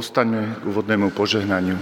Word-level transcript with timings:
Postaňme 0.00 0.56
k 0.56 0.64
úvodnému 0.64 1.12
požehnaniu. 1.12 1.76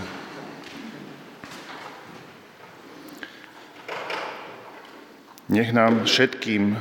Nech 5.46 5.70
nám 5.70 6.02
všetkým, 6.02 6.74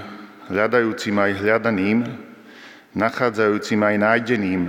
hľadajúcim 0.50 1.13
aj 1.13 1.31
hľadaným, 1.38 2.10
nachádzajúcim 2.98 3.78
aj 3.86 3.95
nájdeným, 4.01 4.62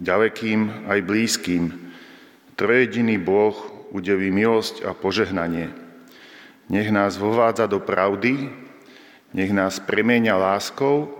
ďalekým 0.00 0.88
aj 0.88 1.04
blízkym, 1.04 1.92
trojediný 2.56 3.20
Boh 3.20 3.60
udeví 3.92 4.32
milosť 4.32 4.88
a 4.88 4.96
požehnanie. 4.96 5.68
Nech 6.72 6.88
nás 6.88 7.20
vovádza 7.20 7.68
do 7.68 7.76
pravdy, 7.76 8.48
nech 9.36 9.52
nás 9.52 9.76
premenia 9.84 10.40
láskou, 10.40 11.19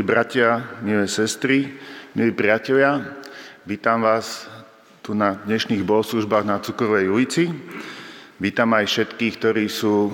Milí 0.00 0.16
bratia, 0.16 0.80
milé 0.80 1.04
sestry, 1.04 1.76
milí 2.16 2.32
priatelia, 2.32 3.04
vítam 3.68 4.00
vás 4.00 4.48
tu 5.04 5.12
na 5.12 5.36
dnešných 5.44 5.84
bohoslužbách 5.84 6.48
na 6.48 6.56
Cukrovej 6.56 7.12
ulici. 7.12 7.52
Vítam 8.40 8.72
aj 8.72 8.88
všetkých, 8.88 9.34
ktorí 9.36 9.68
sú 9.68 10.08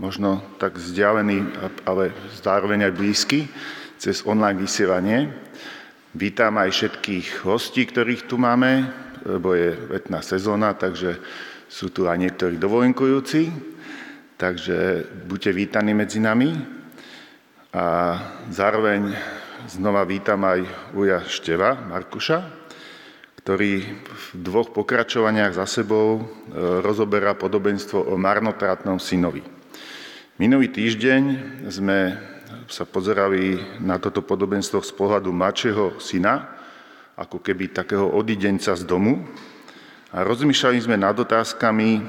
možno 0.00 0.40
tak 0.56 0.80
vzdialení, 0.80 1.52
ale 1.84 2.16
zároveň 2.40 2.88
aj 2.88 2.96
blízky 2.96 3.44
cez 4.00 4.24
online 4.24 4.56
vysielanie. 4.56 5.28
Vítam 6.16 6.56
aj 6.56 6.72
všetkých 6.72 7.44
hostí, 7.44 7.84
ktorých 7.84 8.24
tu 8.24 8.40
máme, 8.40 8.88
lebo 9.20 9.52
je 9.52 9.76
letná 10.00 10.24
sezóna, 10.24 10.72
takže 10.72 11.20
sú 11.68 11.92
tu 11.92 12.08
aj 12.08 12.16
niektorí 12.16 12.56
dovolenkujúci. 12.56 13.52
Takže 14.40 15.04
buďte 15.28 15.52
vítaní 15.52 15.92
medzi 15.92 16.24
nami. 16.24 16.75
A 17.76 18.16
zároveň 18.48 19.12
znova 19.68 20.08
vítam 20.08 20.40
aj 20.48 20.64
Uja 20.96 21.20
Števa, 21.28 21.76
Markuša, 21.76 22.40
ktorý 23.44 23.84
v 24.00 24.24
dvoch 24.32 24.72
pokračovaniach 24.72 25.52
za 25.52 25.68
sebou 25.68 26.16
e, 26.16 26.20
rozoberá 26.80 27.36
podobenstvo 27.36 28.00
o 28.00 28.16
marnotratnom 28.16 28.96
synovi. 28.96 29.44
Minulý 30.40 30.72
týždeň 30.72 31.22
sme 31.68 32.16
sa 32.64 32.88
pozerali 32.88 33.60
na 33.84 34.00
toto 34.00 34.24
podobenstvo 34.24 34.80
z 34.80 34.96
pohľadu 34.96 35.28
mačeho 35.36 36.00
syna, 36.00 36.48
ako 37.12 37.44
keby 37.44 37.76
takého 37.76 38.08
odidenca 38.08 38.72
z 38.72 38.88
domu. 38.88 39.20
A 40.16 40.24
rozmýšľali 40.24 40.80
sme 40.80 40.96
nad 40.96 41.12
otázkami, 41.12 42.00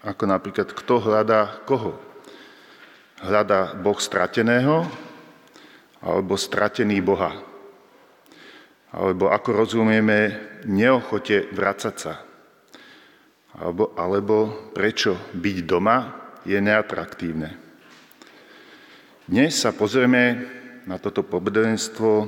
ako 0.00 0.24
napríklad, 0.24 0.72
kto 0.72 0.96
hľadá 0.96 1.60
koho. 1.68 2.07
Hľadá 3.18 3.74
Boh 3.74 3.98
strateného 3.98 4.86
alebo 5.98 6.38
stratený 6.38 7.02
Boha. 7.02 7.34
Alebo 8.94 9.26
ako 9.34 9.48
rozumieme 9.66 10.38
neochote 10.70 11.50
vracať 11.50 11.94
sa. 11.98 12.22
Alebo, 13.58 13.90
alebo 13.98 14.70
prečo 14.70 15.18
byť 15.34 15.56
doma 15.66 16.14
je 16.46 16.62
neatraktívne. 16.62 17.58
Dnes 19.26 19.52
sa 19.58 19.74
pozrieme 19.74 20.46
na 20.86 20.96
toto 20.96 21.26
podobenstvo 21.26 22.10
e, 22.22 22.26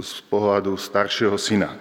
z 0.00 0.12
pohľadu 0.32 0.78
staršieho 0.78 1.34
syna. 1.36 1.76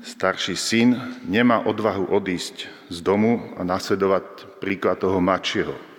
Starší 0.00 0.54
syn 0.56 1.18
nemá 1.26 1.66
odvahu 1.66 2.08
odísť 2.08 2.70
z 2.88 2.98
domu 3.02 3.52
a 3.58 3.66
nasledovať 3.66 4.56
príklad 4.62 5.02
toho 5.02 5.20
mladšieho. 5.20 5.91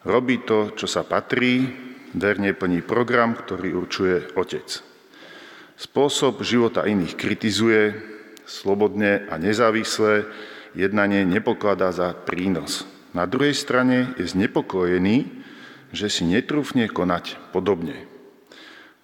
Robí 0.00 0.40
to, 0.40 0.72
čo 0.72 0.88
sa 0.88 1.04
patrí, 1.04 1.68
verne 2.16 2.56
plní 2.56 2.80
program, 2.80 3.36
ktorý 3.36 3.76
určuje 3.76 4.32
otec. 4.32 4.80
Spôsob 5.76 6.40
života 6.40 6.88
iných 6.88 7.20
kritizuje, 7.20 7.96
slobodne 8.48 9.28
a 9.28 9.36
nezávisle 9.36 10.24
jednanie 10.72 11.28
nepokladá 11.28 11.92
za 11.92 12.16
prínos. 12.16 12.88
Na 13.12 13.28
druhej 13.28 13.52
strane 13.52 14.16
je 14.16 14.24
znepokojený, 14.24 15.28
že 15.92 16.08
si 16.08 16.24
netrúfne 16.24 16.88
konať 16.88 17.36
podobne. 17.52 18.06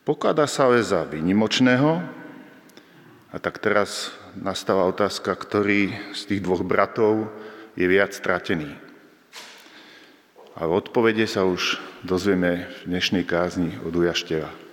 Pokladá 0.07 0.49
sa 0.49 0.71
ale 0.71 0.81
za 0.81 1.05
vynimočného 1.05 2.01
a 3.35 3.37
tak 3.43 3.59
teraz 3.59 4.15
nastáva 4.39 4.87
otázka, 4.89 5.35
ktorý 5.35 5.93
z 6.15 6.21
tých 6.25 6.41
dvoch 6.41 6.63
bratov 6.63 7.29
je 7.75 7.85
viac 7.85 8.15
stratený. 8.15 8.86
A 10.57 10.65
v 10.65 10.81
odpovede 10.81 11.29
sa 11.29 11.45
už 11.45 11.77
dozvieme 12.01 12.65
v 12.81 12.97
dnešnej 12.97 13.29
kázni 13.29 13.77
od 13.85 13.93
Ujašteva. 13.93 14.66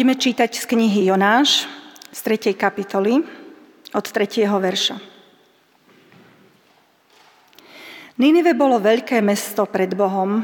Budeme 0.00 0.16
čítať 0.16 0.56
z 0.56 0.64
knihy 0.64 1.12
Jonáš 1.12 1.68
z 2.08 2.20
3. 2.24 2.56
kapitoly 2.56 3.20
od 3.92 4.00
3. 4.08 4.48
verša. 4.48 4.96
Ninive 8.16 8.56
bolo 8.56 8.80
veľké 8.80 9.20
mesto 9.20 9.68
pred 9.68 9.92
Bohom 9.92 10.40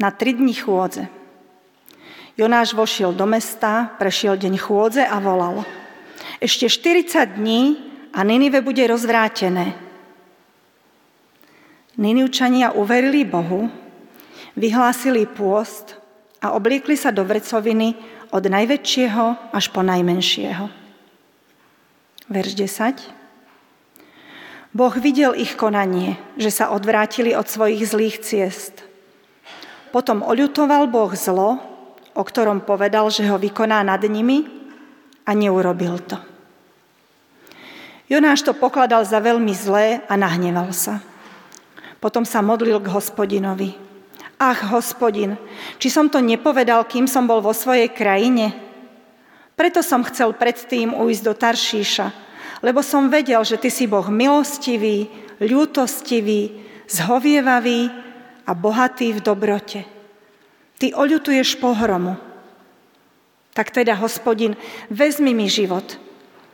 na 0.00 0.08
tri 0.16 0.32
dni 0.32 0.56
chôdze. 0.56 1.12
Jonáš 2.40 2.72
vošiel 2.72 3.12
do 3.12 3.28
mesta, 3.28 3.92
prešiel 4.00 4.40
deň 4.40 4.56
chôdze 4.56 5.04
a 5.04 5.20
volal. 5.20 5.68
Ešte 6.40 6.64
40 6.64 7.36
dní 7.36 7.76
a 8.16 8.24
Ninive 8.24 8.64
bude 8.64 8.80
rozvrátené. 8.80 9.76
Ninivčania 12.00 12.72
uverili 12.72 13.28
Bohu, 13.28 13.68
vyhlásili 14.56 15.28
pôst 15.28 16.00
a 16.40 16.56
obliekli 16.56 16.96
sa 16.96 17.12
do 17.12 17.28
vrcoviny 17.28 18.15
od 18.30 18.44
najväčšieho 18.46 19.54
až 19.54 19.64
po 19.70 19.86
najmenšieho. 19.86 20.66
Verš 22.26 22.52
10. 22.58 24.76
Boh 24.76 24.94
videl 24.98 25.32
ich 25.38 25.56
konanie, 25.56 26.20
že 26.36 26.52
sa 26.52 26.74
odvrátili 26.74 27.32
od 27.32 27.48
svojich 27.48 27.86
zlých 27.86 28.16
ciest. 28.20 28.84
Potom 29.94 30.20
oľutoval 30.20 30.90
Boh 30.90 31.14
zlo, 31.16 31.62
o 32.12 32.22
ktorom 32.24 32.60
povedal, 32.60 33.08
že 33.08 33.24
ho 33.30 33.40
vykoná 33.40 33.80
nad 33.86 34.02
nimi 34.04 34.44
a 35.24 35.32
neurobil 35.32 35.96
to. 36.04 36.18
Jonáš 38.06 38.46
to 38.46 38.54
pokladal 38.54 39.02
za 39.02 39.18
veľmi 39.18 39.50
zlé 39.56 40.04
a 40.06 40.14
nahneval 40.14 40.70
sa. 40.70 41.02
Potom 41.98 42.22
sa 42.22 42.38
modlil 42.38 42.78
k 42.78 42.92
hospodinovi. 42.92 43.85
Ach, 44.36 44.60
hospodin, 44.68 45.40
či 45.80 45.88
som 45.88 46.12
to 46.12 46.20
nepovedal, 46.20 46.84
kým 46.84 47.08
som 47.08 47.24
bol 47.24 47.40
vo 47.40 47.56
svojej 47.56 47.88
krajine? 47.88 48.52
Preto 49.56 49.80
som 49.80 50.04
chcel 50.04 50.36
predtým 50.36 50.92
ujsť 50.92 51.22
do 51.24 51.32
Taršíša, 51.32 52.06
lebo 52.60 52.84
som 52.84 53.08
vedel, 53.08 53.40
že 53.48 53.56
ty 53.56 53.72
si 53.72 53.88
Boh 53.88 54.04
milostivý, 54.12 55.08
ľútostivý, 55.40 56.52
zhovievavý 56.84 57.88
a 58.44 58.52
bohatý 58.52 59.16
v 59.16 59.24
dobrote. 59.24 59.88
Ty 60.76 60.92
oľutuješ 60.92 61.56
pohromu. 61.56 62.20
Tak 63.56 63.72
teda, 63.72 63.96
hospodin, 63.96 64.52
vezmi 64.92 65.32
mi 65.32 65.48
život, 65.48 65.96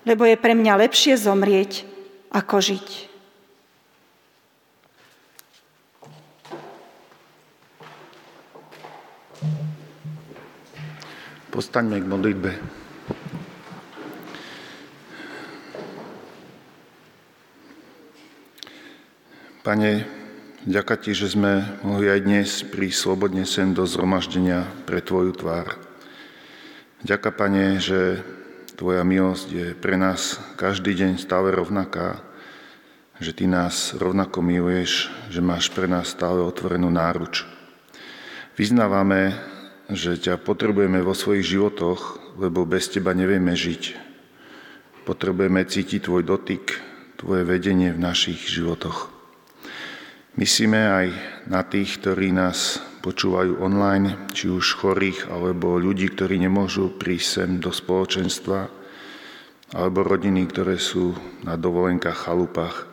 lebo 0.07 0.23
je 0.23 0.39
pre 0.39 0.55
mňa 0.55 0.87
lepšie 0.87 1.19
zomrieť, 1.19 1.83
ako 2.31 2.63
žiť. 2.63 3.12
Postaňme 11.53 12.01
k 12.01 12.09
modlitbe. 12.09 12.51
Pane, 19.61 19.91
ďaká 20.65 20.97
Ti, 20.97 21.13
že 21.13 21.29
sme 21.29 21.77
mohli 21.85 22.09
aj 22.09 22.21
dnes 22.25 22.49
prísť 22.65 23.05
slobodne 23.05 23.45
sem 23.45 23.77
do 23.77 23.85
zhromaždenia 23.85 24.65
pre 24.89 25.05
Tvoju 25.05 25.37
tvár. 25.37 25.77
Ďaká, 27.05 27.29
Pane, 27.37 27.77
že 27.85 28.25
Tvoja 28.81 29.05
milosť 29.05 29.49
je 29.53 29.67
pre 29.77 30.01
nás 30.01 30.41
každý 30.57 30.97
deň 31.05 31.21
stále 31.21 31.53
rovnaká, 31.53 32.25
že 33.21 33.37
Ty 33.37 33.53
nás 33.53 33.93
rovnako 33.93 34.41
miluješ, 34.41 35.13
že 35.29 35.45
máš 35.45 35.69
pre 35.69 35.85
nás 35.85 36.17
stále 36.17 36.41
otvorenú 36.41 36.89
náruč. 36.89 37.45
Vyznávame, 38.57 39.52
že 39.93 40.17
ťa 40.17 40.41
potrebujeme 40.41 41.05
vo 41.05 41.13
svojich 41.13 41.57
životoch, 41.57 42.33
lebo 42.41 42.65
bez 42.65 42.89
teba 42.89 43.13
nevieme 43.13 43.53
žiť. 43.53 43.83
Potrebujeme 45.05 45.63
cítiť 45.67 46.09
tvoj 46.09 46.23
dotyk, 46.25 46.81
tvoje 47.21 47.45
vedenie 47.45 47.93
v 47.93 48.01
našich 48.01 48.49
životoch. 48.49 49.13
Myslíme 50.33 50.81
aj 50.81 51.07
na 51.45 51.61
tých, 51.61 52.01
ktorí 52.01 52.33
nás 52.33 52.81
počúvajú 53.05 53.61
online, 53.61 54.31
či 54.33 54.49
už 54.49 54.81
chorých, 54.81 55.29
alebo 55.29 55.77
ľudí, 55.77 56.09
ktorí 56.09 56.41
nemôžu 56.41 56.97
prísť 56.97 57.29
sem 57.29 57.51
do 57.61 57.69
spoločenstva, 57.69 58.71
alebo 59.77 60.07
rodiny, 60.07 60.49
ktoré 60.49 60.81
sú 60.81 61.13
na 61.45 61.61
dovolenkách, 61.61 62.29
chalupách. 62.29 62.89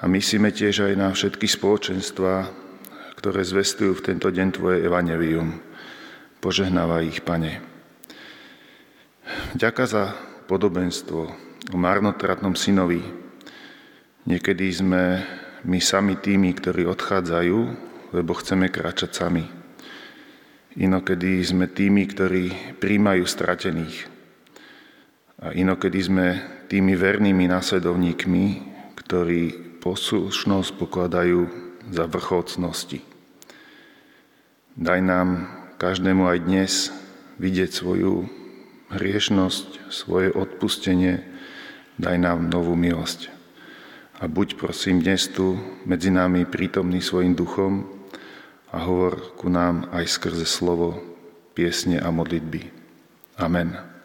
A 0.00 0.08
myslíme 0.08 0.52
tiež 0.52 0.88
aj 0.88 0.94
na 0.96 1.08
všetky 1.12 1.44
spoločenstva, 1.44 2.48
ktoré 3.16 3.40
zvestujú 3.42 3.96
v 3.98 4.04
tento 4.12 4.28
deň 4.28 4.48
Tvoje 4.54 4.78
evanelium. 4.86 5.65
Požehnávaj 6.46 7.10
ich, 7.10 7.26
Pane. 7.26 7.58
Ďaká 9.58 9.82
za 9.82 10.14
podobenstvo 10.46 11.20
o 11.74 11.74
marnotratnom 11.74 12.54
synovi. 12.54 13.02
Niekedy 14.30 14.66
sme 14.70 15.26
my 15.66 15.78
sami 15.82 16.14
tými, 16.22 16.54
ktorí 16.54 16.86
odchádzajú, 16.86 17.58
lebo 18.14 18.30
chceme 18.38 18.70
kráčať 18.70 19.26
sami. 19.26 19.42
Inokedy 20.78 21.42
sme 21.42 21.66
tými, 21.66 22.06
ktorí 22.06 22.78
príjmajú 22.78 23.26
stratených. 23.26 24.06
A 25.42 25.50
inokedy 25.50 25.98
sme 25.98 26.26
tými 26.70 26.94
vernými 26.94 27.50
následovníkmi, 27.50 28.44
ktorí 28.94 29.42
poslušnosť 29.82 30.70
pokladajú 30.78 31.40
za 31.90 32.06
vrchol 32.06 32.46
cnosti. 32.46 33.02
Daj 34.78 35.00
nám 35.02 35.55
každému 35.76 36.24
aj 36.24 36.38
dnes 36.44 36.72
vidieť 37.36 37.70
svoju 37.70 38.24
hriešnosť, 38.92 39.92
svoje 39.92 40.32
odpustenie, 40.32 41.20
daj 42.00 42.16
nám 42.16 42.48
novú 42.48 42.72
milosť. 42.72 43.28
A 44.16 44.24
buď 44.24 44.56
prosím 44.56 45.04
dnes 45.04 45.28
tu 45.28 45.60
medzi 45.84 46.08
nami 46.08 46.48
prítomný 46.48 47.04
svojim 47.04 47.36
duchom 47.36 47.84
a 48.72 48.80
hovor 48.88 49.36
ku 49.36 49.52
nám 49.52 49.92
aj 49.92 50.08
skrze 50.08 50.48
slovo, 50.48 50.96
piesne 51.52 52.00
a 52.00 52.08
modlitby. 52.08 52.72
Amen. 53.36 53.95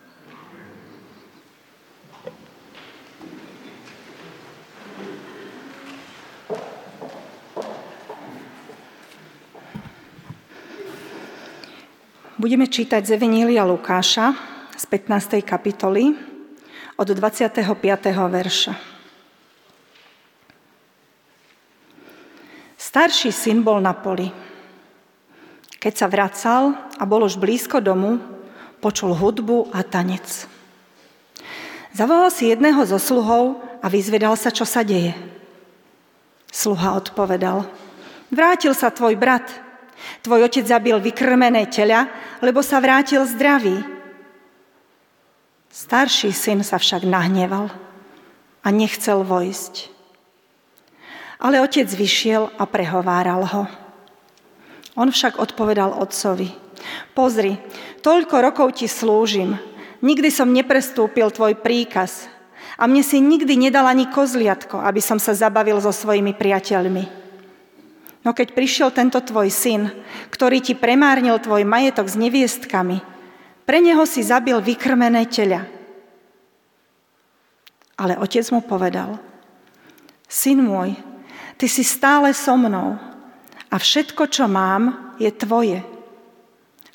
Budeme 12.41 12.65
čítať 12.65 13.05
z 13.05 13.21
Evanília 13.21 13.61
Lukáša 13.61 14.33
z 14.73 14.89
15. 14.89 15.45
kapitoly 15.45 16.17
od 16.97 17.05
25. 17.05 17.53
verša. 18.09 18.73
Starší 22.81 23.29
syn 23.29 23.61
bol 23.61 23.77
na 23.77 23.93
poli. 23.93 24.33
Keď 25.77 25.93
sa 25.93 26.09
vracal 26.09 26.73
a 26.97 27.05
bol 27.05 27.29
už 27.29 27.37
blízko 27.37 27.77
domu, 27.77 28.17
počul 28.81 29.13
hudbu 29.13 29.69
a 29.69 29.85
tanec. 29.85 30.49
Zavolal 31.93 32.33
si 32.33 32.49
jedného 32.49 32.81
zo 32.89 32.97
sluhov 32.97 33.61
a 33.77 33.85
vyzvedal 33.85 34.33
sa, 34.33 34.49
čo 34.49 34.65
sa 34.65 34.81
deje. 34.81 35.13
Sluha 36.49 36.97
odpovedal, 36.97 37.69
vrátil 38.33 38.73
sa 38.73 38.89
tvoj 38.89 39.13
brat, 39.13 39.45
Tvoj 40.21 40.45
otec 40.45 40.65
zabil 40.69 40.97
vykrmené 41.01 41.65
tela, 41.65 42.05
lebo 42.45 42.61
sa 42.61 42.77
vrátil 42.77 43.25
zdravý. 43.25 43.81
Starší 45.73 46.29
syn 46.29 46.61
sa 46.61 46.77
však 46.77 47.07
nahneval 47.07 47.73
a 48.61 48.67
nechcel 48.69 49.25
vojsť. 49.25 49.89
Ale 51.41 51.57
otec 51.65 51.89
vyšiel 51.89 52.53
a 52.53 52.69
prehováral 52.69 53.41
ho. 53.49 53.63
On 54.93 55.09
však 55.09 55.41
odpovedal 55.41 55.97
otcovi, 55.97 56.53
pozri, 57.15 57.57
toľko 58.03 58.35
rokov 58.43 58.77
ti 58.77 58.85
slúžim, 58.85 59.57
nikdy 60.03 60.29
som 60.29 60.51
neprestúpil 60.51 61.31
tvoj 61.31 61.57
príkaz 61.63 62.27
a 62.75 62.85
mne 62.85 63.01
si 63.01 63.23
nikdy 63.23 63.57
nedal 63.57 63.87
ani 63.87 64.11
kozliatko, 64.11 64.83
aby 64.83 64.99
som 64.99 65.17
sa 65.17 65.31
zabavil 65.31 65.79
so 65.79 65.95
svojimi 65.95 66.35
priateľmi. 66.35 67.20
No 68.21 68.37
keď 68.37 68.53
prišiel 68.53 68.89
tento 68.93 69.17
tvoj 69.17 69.49
syn, 69.49 69.89
ktorý 70.29 70.61
ti 70.61 70.77
premárnil 70.77 71.41
tvoj 71.41 71.65
majetok 71.65 72.05
s 72.05 72.15
neviestkami, 72.17 73.01
pre 73.65 73.81
neho 73.81 74.05
si 74.05 74.21
zabil 74.21 74.57
vykrmené 74.61 75.25
teľa. 75.25 75.65
Ale 77.97 78.17
otec 78.17 78.45
mu 78.53 78.61
povedal, 78.61 79.17
syn 80.29 80.61
môj, 80.65 80.97
ty 81.57 81.65
si 81.65 81.85
stále 81.85 82.33
so 82.33 82.57
mnou 82.57 82.97
a 83.69 83.75
všetko, 83.77 84.29
čo 84.29 84.45
mám, 84.49 85.13
je 85.21 85.29
tvoje. 85.29 85.81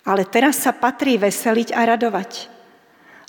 Ale 0.07 0.23
teraz 0.27 0.63
sa 0.63 0.75
patrí 0.75 1.19
veseliť 1.19 1.75
a 1.75 1.81
radovať, 1.95 2.51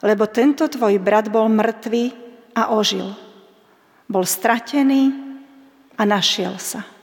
lebo 0.06 0.30
tento 0.30 0.70
tvoj 0.70 1.02
brat 1.02 1.30
bol 1.30 1.50
mŕtvý 1.50 2.14
a 2.54 2.74
ožil. 2.74 3.14
Bol 4.06 4.26
stratený 4.26 5.14
a 5.98 6.06
našiel 6.06 6.58
sa. 6.62 6.97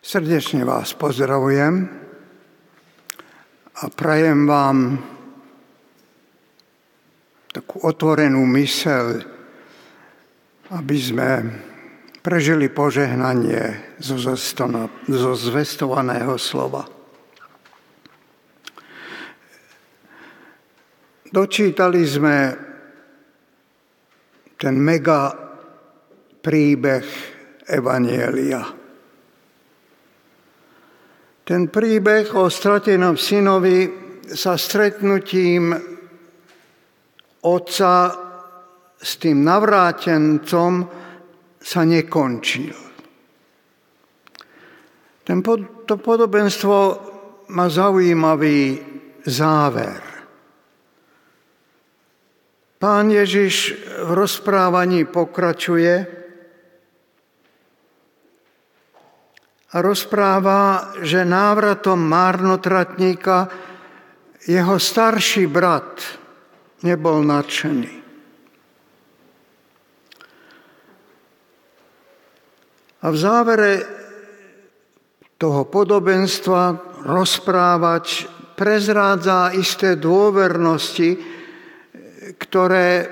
Srdečne 0.00 0.66
vás 0.66 0.90
pozdravujem 0.98 1.74
a 3.78 3.84
prajem 3.94 4.46
vám 4.46 4.98
takú 7.50 7.82
otvorenú 7.86 8.42
mysel, 8.58 9.22
aby 10.70 10.96
sme 10.98 11.30
prežili 12.22 12.70
požehnanie 12.70 13.96
zo, 14.02 14.18
zvestovaného 15.34 16.34
slova. 16.38 16.86
Dočítali 21.30 22.02
sme 22.02 22.36
ten 24.58 24.74
mega 24.74 25.49
príbeh 26.40 27.04
Evanielia. 27.68 28.64
Ten 31.44 31.66
príbeh 31.66 32.30
o 32.34 32.46
stratenom 32.46 33.18
synovi 33.18 33.90
sa 34.30 34.54
stretnutím 34.54 35.74
otca 37.42 37.92
s 39.00 39.10
tým 39.16 39.42
navrátencom 39.42 40.72
sa 41.60 41.80
nekončil. 41.82 42.78
Ten, 45.26 45.38
to 45.86 45.94
podobenstvo 45.98 46.76
má 47.50 47.66
zaujímavý 47.66 48.78
záver. 49.26 50.02
Pán 52.80 53.12
Ježiš 53.12 53.76
v 54.06 54.10
rozprávaní 54.16 55.04
pokračuje 55.04 56.19
rozpráva, 59.74 60.92
že 60.98 61.22
návratom 61.22 61.98
márnotratníka 61.98 63.46
jeho 64.48 64.76
starší 64.80 65.46
brat 65.46 66.02
nebol 66.82 67.22
nadšený. 67.22 67.94
A 73.00 73.06
v 73.08 73.16
závere 73.16 73.72
toho 75.40 75.64
podobenstva 75.64 76.62
rozprávač 77.08 78.28
prezrádza 78.60 79.56
isté 79.56 79.96
dôvernosti, 79.96 81.16
ktoré 82.36 83.08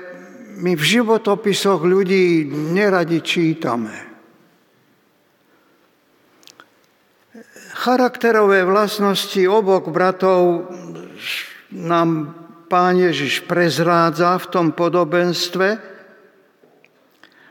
my 0.61 0.77
v 0.77 0.83
životopisoch 0.83 1.81
ľudí 1.81 2.45
neradi 2.53 3.25
čítame. 3.25 4.08
Charakterové 7.79 8.67
vlastnosti 8.67 9.39
obok 9.47 9.87
bratov 9.87 10.67
nám 11.71 12.35
pán 12.67 12.99
Ježiš 12.99 13.47
prezrádza 13.47 14.35
v 14.35 14.45
tom 14.51 14.67
podobenstve, 14.75 15.89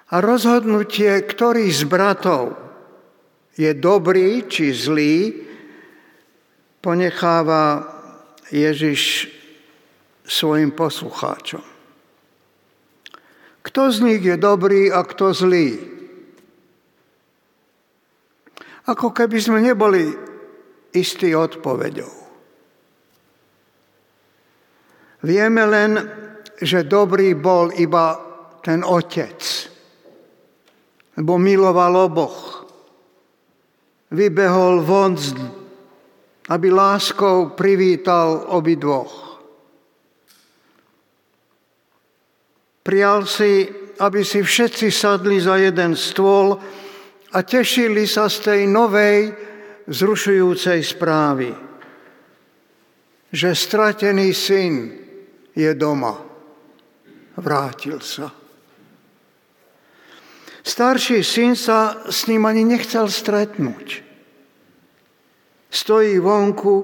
a 0.09 0.25
rozhodnutie, 0.25 1.21
ktorý 1.21 1.69
z 1.69 1.85
bratov 1.85 2.57
je 3.61 3.69
dobrý 3.77 4.49
či 4.49 4.73
zlý, 4.73 5.37
ponecháva 6.81 7.85
Ježiš 8.49 9.29
svojim 10.25 10.73
poslucháčom. 10.73 11.61
Kto 13.61 13.83
z 13.93 13.99
nich 14.01 14.23
je 14.25 14.37
dobrý 14.41 14.89
a 14.89 15.05
kto 15.05 15.37
zlý? 15.37 15.98
Ako 18.89 19.13
keby 19.13 19.39
sme 19.39 19.61
neboli 19.61 20.09
istí 20.97 21.37
odpovedou. 21.37 22.13
Vieme 25.29 25.63
len, 25.69 25.91
že 26.57 26.89
dobrý 26.89 27.37
bol 27.37 27.69
iba 27.77 28.17
ten 28.65 28.81
otec 28.81 29.69
lebo 31.19 31.35
miloval 31.35 32.07
oboch. 32.07 32.39
Vybehol 34.15 34.87
von, 34.87 35.19
aby 36.49 36.67
láskou 36.71 37.59
privítal 37.59 38.47
obidvoch. 38.55 39.43
Prial 42.87 43.27
si, 43.29 43.69
aby 44.01 44.25
si 44.25 44.41
všetci 44.41 44.89
sadli 44.89 45.43
za 45.43 45.59
jeden 45.61 45.93
stôl 45.99 46.57
a 47.33 47.39
tešili 47.45 48.09
sa 48.09 48.29
z 48.33 48.37
tej 48.41 48.61
novej, 48.65 49.33
zrušujúcej 49.89 50.81
správy, 50.85 51.53
že 53.33 53.53
stratený 53.53 54.33
syn 54.33 54.93
je 55.53 55.71
doma. 55.77 56.17
Vrátil 57.37 58.01
sa. 58.01 58.33
Starší 60.65 61.25
syn 61.25 61.57
sa 61.57 62.05
s 62.09 62.29
ním 62.29 62.45
ani 62.45 62.65
nechcel 62.65 63.09
stretnúť. 63.09 64.05
Stojí 65.69 66.21
vonku 66.21 66.77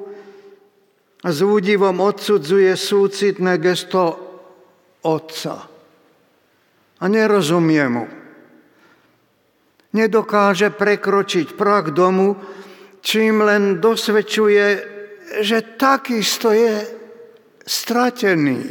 a 1.25 1.29
s 1.29 1.41
údivom 1.45 2.01
odsudzuje 2.01 2.73
súcitné 2.77 3.61
gesto 3.61 4.17
otca. 5.05 5.69
A 7.01 7.05
nerozumie 7.09 7.85
mu. 7.89 8.24
Nedokáže 9.95 10.75
prekročiť 10.75 11.55
prach 11.55 11.95
domu, 11.95 12.35
čím 12.99 13.47
len 13.47 13.79
dosvedčuje, 13.79 14.67
že 15.39 15.79
takisto 15.79 16.51
je 16.51 16.83
stratený. 17.63 18.63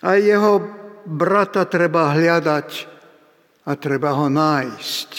A 0.00 0.16
jeho 0.16 0.64
brata 1.04 1.68
treba 1.68 2.16
hľadať 2.16 2.68
a 3.68 3.70
treba 3.76 4.16
ho 4.16 4.32
nájsť. 4.32 5.10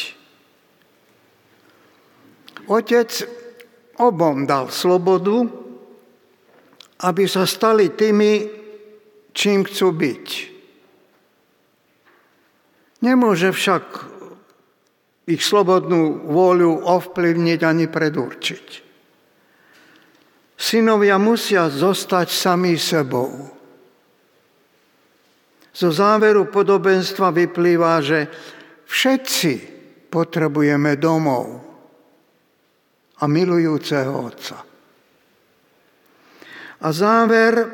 Otec 2.65 3.11
obom 4.01 4.49
dal 4.49 4.73
slobodu, 4.73 5.45
aby 7.01 7.23
sa 7.29 7.45
stali 7.45 7.93
tými, 7.93 8.33
čím 9.33 9.65
chcú 9.65 9.93
byť. 9.93 10.50
Nemôže 13.01 13.49
však 13.49 13.83
ich 15.25 15.41
slobodnú 15.41 16.29
vôľu 16.29 16.85
ovplyvniť 16.85 17.59
ani 17.65 17.85
predurčiť. 17.89 18.67
Synovia 20.61 21.17
musia 21.17 21.65
zostať 21.73 22.27
sami 22.29 22.77
sebou. 22.77 23.49
Zo 25.73 25.89
záveru 25.89 26.45
podobenstva 26.53 27.33
vyplýva, 27.33 27.97
že 28.05 28.29
všetci 28.85 29.53
potrebujeme 30.13 30.99
domov 31.01 31.63
a 33.17 33.23
milujúceho 33.25 34.13
Otca. 34.13 34.57
A 36.81 36.87
záver 36.93 37.71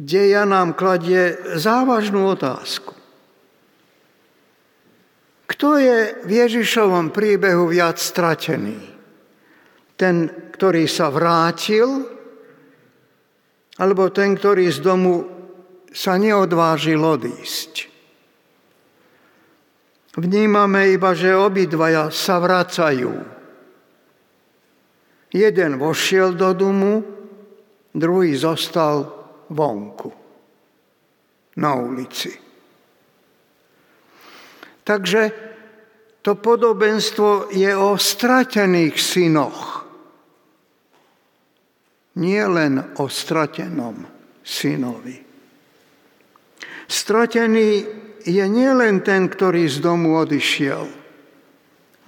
deja 0.00 0.48
nám 0.48 0.78
kladie 0.78 1.36
závažnú 1.58 2.32
otázku. 2.32 2.93
Kto 5.44 5.76
je 5.76 6.24
v 6.24 6.30
Ježišovom 6.30 7.12
príbehu 7.12 7.68
viac 7.68 8.00
stratený? 8.00 8.80
Ten, 9.94 10.28
ktorý 10.50 10.88
sa 10.88 11.12
vrátil, 11.12 12.08
alebo 13.78 14.08
ten, 14.10 14.34
ktorý 14.34 14.70
z 14.70 14.78
domu 14.80 15.14
sa 15.94 16.18
neodvážil 16.18 16.98
odísť. 16.98 17.94
Vnímame 20.14 20.94
iba, 20.94 21.10
že 21.10 21.34
obidvaja 21.34 22.10
sa 22.14 22.38
vracajú. 22.38 23.14
Jeden 25.34 25.72
vošiel 25.82 26.38
do 26.38 26.54
domu, 26.54 27.02
druhý 27.90 28.38
zostal 28.38 29.10
vonku, 29.50 30.10
na 31.58 31.74
ulici. 31.74 32.43
Takže 34.84 35.22
to 36.20 36.36
podobenstvo 36.36 37.52
je 37.52 37.72
o 37.76 37.96
stratených 37.96 38.96
synoch. 39.00 39.84
Nie 42.20 42.44
len 42.46 42.96
o 43.00 43.08
stratenom 43.08 44.06
synovi. 44.44 45.16
Stratený 46.84 47.70
je 48.24 48.44
nielen 48.44 49.00
ten, 49.00 49.26
ktorý 49.28 49.66
z 49.66 49.82
domu 49.82 50.20
odišiel, 50.20 50.84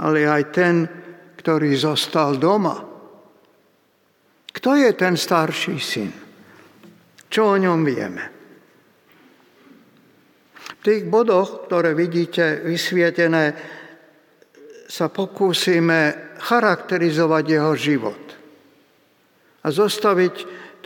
ale 0.01 0.19
aj 0.29 0.43
ten, 0.53 0.75
ktorý 1.41 1.73
zostal 1.75 2.37
doma. 2.37 2.77
Kto 4.53 4.71
je 4.77 4.91
ten 4.97 5.17
starší 5.17 5.77
syn? 5.81 6.11
Čo 7.29 7.53
o 7.53 7.57
ňom 7.61 7.81
vieme? 7.85 8.36
Tých 10.87 11.03
bodoch, 11.11 11.67
ktoré 11.67 11.99
vidíte 11.99 12.63
vysvietené, 12.63 13.59
sa 14.87 15.11
pokúsime 15.11 16.31
charakterizovať 16.39 17.45
jeho 17.51 17.75
život 17.75 18.23
a 19.67 19.75
zostaviť 19.75 20.35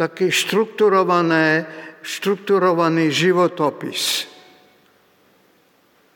taký 0.01 0.33
štrukturované, 0.33 1.69
štrukturovaný 2.01 3.13
životopis 3.13 4.25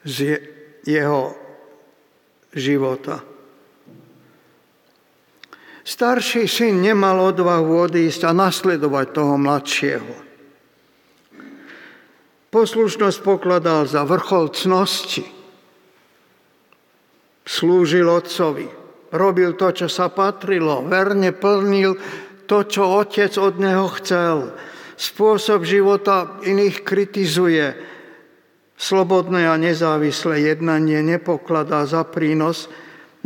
z 0.00 0.40
jeho 0.88 1.36
života. 2.56 3.20
Starší 5.84 6.48
syn 6.48 6.80
nemal 6.80 7.20
odvahu 7.20 7.84
odísť 7.84 8.24
a 8.24 8.32
nasledovať 8.32 9.06
toho 9.12 9.36
mladšieho. 9.36 10.23
Poslušnosť 12.54 13.18
pokladal 13.26 13.82
za 13.90 14.06
vrchol 14.06 14.54
cnosti. 14.54 15.26
Slúžil 17.42 18.06
otcovi, 18.06 18.70
robil 19.10 19.58
to, 19.58 19.74
čo 19.74 19.90
sa 19.90 20.06
patrilo, 20.06 20.86
verne 20.86 21.34
plnil 21.34 21.98
to, 22.46 22.62
čo 22.62 23.02
otec 23.02 23.34
od 23.42 23.58
neho 23.58 23.90
chcel. 23.98 24.54
Spôsob 24.94 25.66
života 25.66 26.38
iných 26.46 26.86
kritizuje. 26.86 27.74
Slobodné 28.78 29.50
a 29.50 29.58
nezávislé 29.58 30.54
jednanie 30.54 31.02
nepokladá 31.02 31.82
za 31.90 32.06
prínos, 32.06 32.70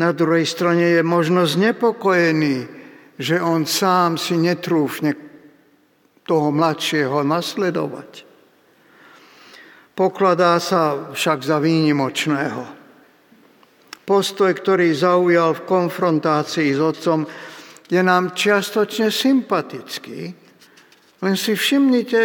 na 0.00 0.16
druhej 0.16 0.48
strane 0.48 0.96
je 0.96 1.02
možno 1.04 1.44
znepokojený, 1.44 2.64
že 3.20 3.36
on 3.44 3.68
sám 3.68 4.16
si 4.16 4.40
netrúfne 4.40 5.12
toho 6.24 6.48
mladšieho 6.48 7.20
nasledovať. 7.28 8.27
Pokladá 9.98 10.62
sa 10.62 11.10
však 11.10 11.42
za 11.42 11.58
výnimočného. 11.58 12.62
Postoj, 14.06 14.54
ktorý 14.54 14.94
zaujal 14.94 15.58
v 15.58 15.66
konfrontácii 15.66 16.70
s 16.70 16.78
otcom, 16.78 17.26
je 17.90 17.98
nám 17.98 18.30
čiastočne 18.30 19.10
sympatický. 19.10 20.20
Len 21.18 21.34
si 21.34 21.58
všimnite 21.58 22.22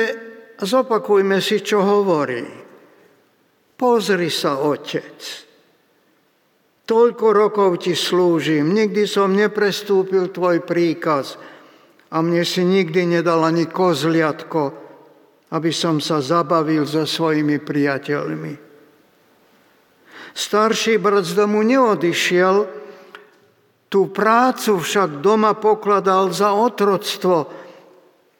a 0.62 0.64
zopakujme 0.70 1.42
si, 1.42 1.66
čo 1.66 1.82
hovorí. 1.82 2.46
Pozri 3.74 4.30
sa, 4.30 4.62
otec. 4.62 5.18
Toľko 6.86 7.26
rokov 7.34 7.90
ti 7.90 7.98
slúžim, 7.98 8.70
nikdy 8.70 9.10
som 9.10 9.34
neprestúpil 9.34 10.30
tvoj 10.30 10.62
príkaz 10.62 11.42
a 12.14 12.22
mne 12.22 12.46
si 12.46 12.62
nikdy 12.62 13.18
nedal 13.18 13.42
ani 13.42 13.66
kozliatko, 13.66 14.83
aby 15.54 15.70
som 15.70 16.02
sa 16.02 16.18
zabavil 16.18 16.82
so 16.90 17.06
svojimi 17.06 17.62
priateľmi. 17.62 18.54
Starší 20.34 20.98
brat 20.98 21.30
z 21.30 21.38
domu 21.38 21.62
neodišiel, 21.62 22.66
tú 23.86 24.10
prácu 24.10 24.82
však 24.82 25.22
doma 25.22 25.54
pokladal 25.54 26.34
za 26.34 26.58
otroctvo 26.58 27.46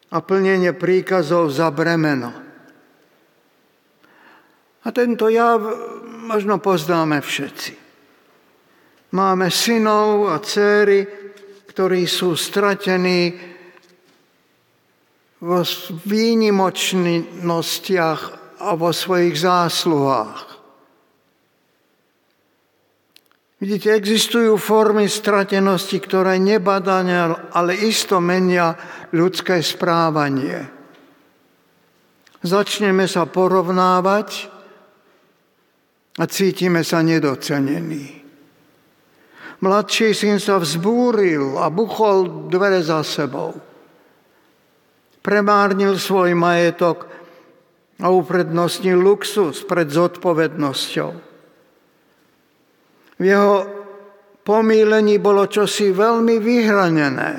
a 0.10 0.18
plnenie 0.18 0.74
príkazov 0.74 1.54
za 1.54 1.70
bremeno. 1.70 2.34
A 4.84 4.88
tento 4.90 5.30
jav 5.30 5.62
možno 6.26 6.58
poznáme 6.58 7.22
všetci. 7.22 7.74
Máme 9.14 9.54
synov 9.54 10.34
a 10.34 10.42
céry, 10.42 11.06
ktorí 11.70 12.10
sú 12.10 12.34
stratení 12.34 13.53
vo 15.44 15.60
výnimočnostiach 16.08 18.22
a 18.64 18.80
vo 18.80 18.96
svojich 18.96 19.44
zásluhách. 19.44 20.56
Vidíte, 23.60 23.92
existujú 23.96 24.58
formy 24.60 25.08
stratenosti, 25.08 26.00
ktoré 26.00 26.40
nebadania, 26.40 27.36
ale 27.52 27.76
isto 27.76 28.20
menia 28.24 28.76
ľudské 29.16 29.62
správanie. 29.64 30.68
Začneme 32.44 33.08
sa 33.08 33.24
porovnávať 33.24 34.52
a 36.20 36.28
cítime 36.28 36.84
sa 36.84 37.00
nedocenení. 37.00 38.20
Mladší 39.64 40.12
syn 40.12 40.44
sa 40.44 40.60
vzbúril 40.60 41.56
a 41.56 41.72
buchol 41.72 42.52
dvere 42.52 42.84
za 42.84 43.00
sebou. 43.00 43.73
Premárnil 45.24 45.96
svoj 45.96 46.36
majetok 46.36 47.08
a 48.04 48.12
uprednostnil 48.12 49.00
luxus 49.00 49.64
pred 49.64 49.88
zodpovednosťou. 49.88 51.12
V 53.16 53.24
jeho 53.24 53.56
pomílení 54.44 55.24
bolo 55.24 55.48
čosi 55.48 55.96
veľmi 55.96 56.44
vyhranené. 56.44 57.32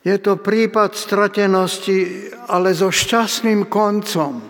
Je 0.00 0.16
to 0.22 0.40
prípad 0.40 0.96
stratenosti, 0.96 2.30
ale 2.48 2.72
so 2.72 2.88
šťastným 2.88 3.68
koncom, 3.68 4.40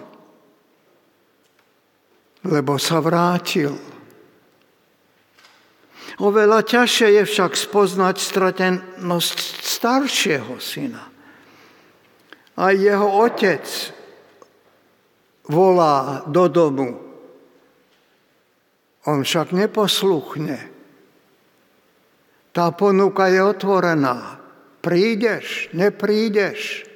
lebo 2.47 2.79
sa 2.79 3.03
vrátil. 3.03 3.75
Oveľa 6.23 6.63
ťažšie 6.63 7.09
je 7.19 7.23
však 7.27 7.53
spoznať 7.59 8.17
stratenosť 8.21 9.39
staršieho 9.65 10.55
syna. 10.63 11.16
A 12.57 12.73
jeho 12.73 13.21
otec 13.21 13.65
volá 15.47 16.25
do 16.27 16.49
domu. 16.49 16.97
On 19.07 19.23
však 19.23 19.55
neposluchne. 19.55 20.59
Tá 22.51 22.73
ponuka 22.75 23.31
je 23.31 23.41
otvorená. 23.45 24.41
Prídeš, 24.83 25.71
neprídeš. 25.77 26.89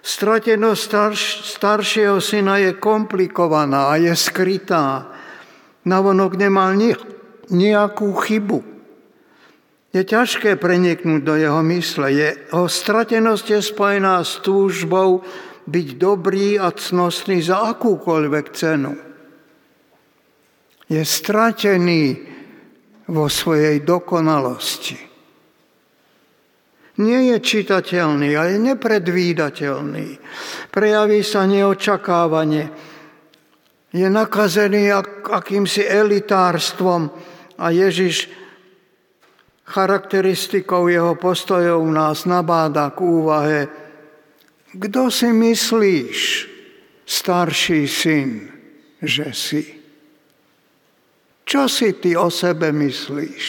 Stratenosť 0.00 0.80
starš, 0.80 1.20
staršieho 1.58 2.18
syna 2.22 2.62
je 2.62 2.72
komplikovaná 2.76 3.96
je 4.00 4.12
skrytá. 4.16 5.10
Navonok 5.84 6.36
nemal 6.38 6.76
nič 6.76 7.00
nejakú 7.50 8.14
chybu. 8.22 8.69
Je 9.90 10.06
ťažké 10.06 10.54
preniknúť 10.54 11.22
do 11.26 11.34
jeho 11.34 11.60
mysle. 11.66 12.14
Jeho 12.14 12.66
stratenosť 12.70 13.46
je 13.58 13.60
spojená 13.60 14.22
s 14.22 14.38
túžbou 14.38 15.26
byť 15.66 15.88
dobrý 15.98 16.62
a 16.62 16.70
cnostný 16.70 17.42
za 17.42 17.74
akúkoľvek 17.74 18.46
cenu. 18.54 18.94
Je 20.86 21.02
stratený 21.02 22.22
vo 23.10 23.26
svojej 23.26 23.82
dokonalosti. 23.82 24.98
Nie 27.00 27.34
je 27.34 27.36
čitateľný 27.42 28.30
a 28.38 28.46
je 28.46 28.56
nepredvídateľný. 28.62 30.06
Prejaví 30.70 31.20
sa 31.26 31.50
neočakávanie. 31.50 32.66
Je 33.90 34.06
nakazený 34.06 34.94
akýmsi 35.26 35.82
elitárstvom, 35.82 37.10
a 37.60 37.68
Ježiš 37.68 38.32
charakteristikou 39.70 40.90
jeho 40.90 41.14
postojov 41.14 41.86
nás 41.86 42.26
nabáda 42.26 42.90
k 42.90 42.98
úvahe, 42.98 43.60
kto 44.74 45.10
si 45.10 45.30
myslíš, 45.30 46.18
starší 47.06 47.82
syn, 47.86 48.30
že 49.02 49.30
si? 49.30 49.62
Čo 51.46 51.66
si 51.66 51.98
ty 51.98 52.14
o 52.14 52.30
sebe 52.30 52.70
myslíš, 52.70 53.46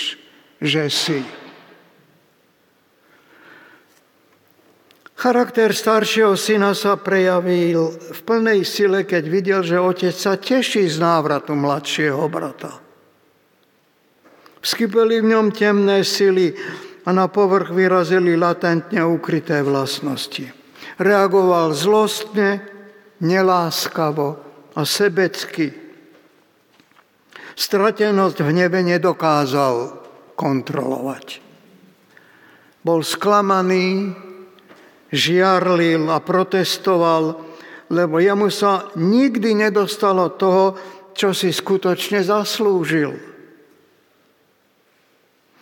že 0.61 0.85
si? 0.89 1.21
Charakter 5.21 5.69
staršieho 5.69 6.33
syna 6.33 6.73
sa 6.73 6.97
prejavil 6.97 7.93
v 7.93 8.19
plnej 8.25 8.65
sile, 8.65 9.05
keď 9.05 9.23
videl, 9.29 9.61
že 9.61 9.77
otec 9.77 10.17
sa 10.17 10.33
teší 10.33 10.89
z 10.89 10.97
návratu 10.97 11.53
mladšieho 11.53 12.25
brata. 12.25 12.90
Vskypeli 14.61 15.25
v 15.25 15.29
ňom 15.33 15.49
temné 15.49 16.05
sily 16.05 16.53
a 17.05 17.09
na 17.09 17.25
povrch 17.25 17.73
vyrazili 17.73 18.37
latentne 18.37 19.01
ukryté 19.01 19.65
vlastnosti. 19.65 20.45
Reagoval 21.01 21.73
zlostne, 21.73 22.61
neláskavo 23.25 24.37
a 24.77 24.81
sebecky. 24.85 25.73
Stratenosť 27.57 28.37
v 28.45 28.51
nebe 28.53 28.85
nedokázal 28.85 29.97
kontrolovať. 30.37 31.41
Bol 32.85 33.01
sklamaný, 33.01 34.13
žiarlil 35.09 36.05
a 36.09 36.21
protestoval, 36.21 37.37
lebo 37.89 38.21
jemu 38.21 38.49
sa 38.53 38.89
nikdy 38.93 39.57
nedostalo 39.57 40.33
toho, 40.37 40.77
čo 41.17 41.33
si 41.33 41.49
skutočne 41.49 42.21
zaslúžil. 42.21 43.30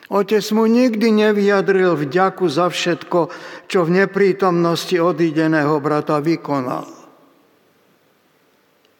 Otec 0.10 0.42
mu 0.58 0.66
nikdy 0.66 1.14
nevyjadril 1.14 1.94
vďaku 1.94 2.50
za 2.50 2.74
všetko, 2.74 3.30
čo 3.70 3.86
v 3.86 3.90
neprítomnosti 3.94 4.98
odídeného 4.98 5.78
brata 5.78 6.18
vykonal. 6.18 6.90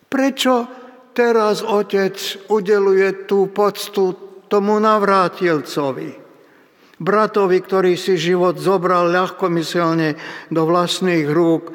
Prečo 0.06 0.54
teraz 1.18 1.66
otec 1.66 2.14
udeluje 2.54 3.26
tú 3.26 3.50
poctu 3.50 4.04
tomu 4.46 4.78
navrátilcovi? 4.78 6.30
Bratovi, 7.00 7.58
ktorý 7.58 7.98
si 7.98 8.14
život 8.20 8.62
zobral 8.62 9.10
ľahkomyselne 9.10 10.14
do 10.54 10.62
vlastných 10.68 11.26
rúk 11.26 11.74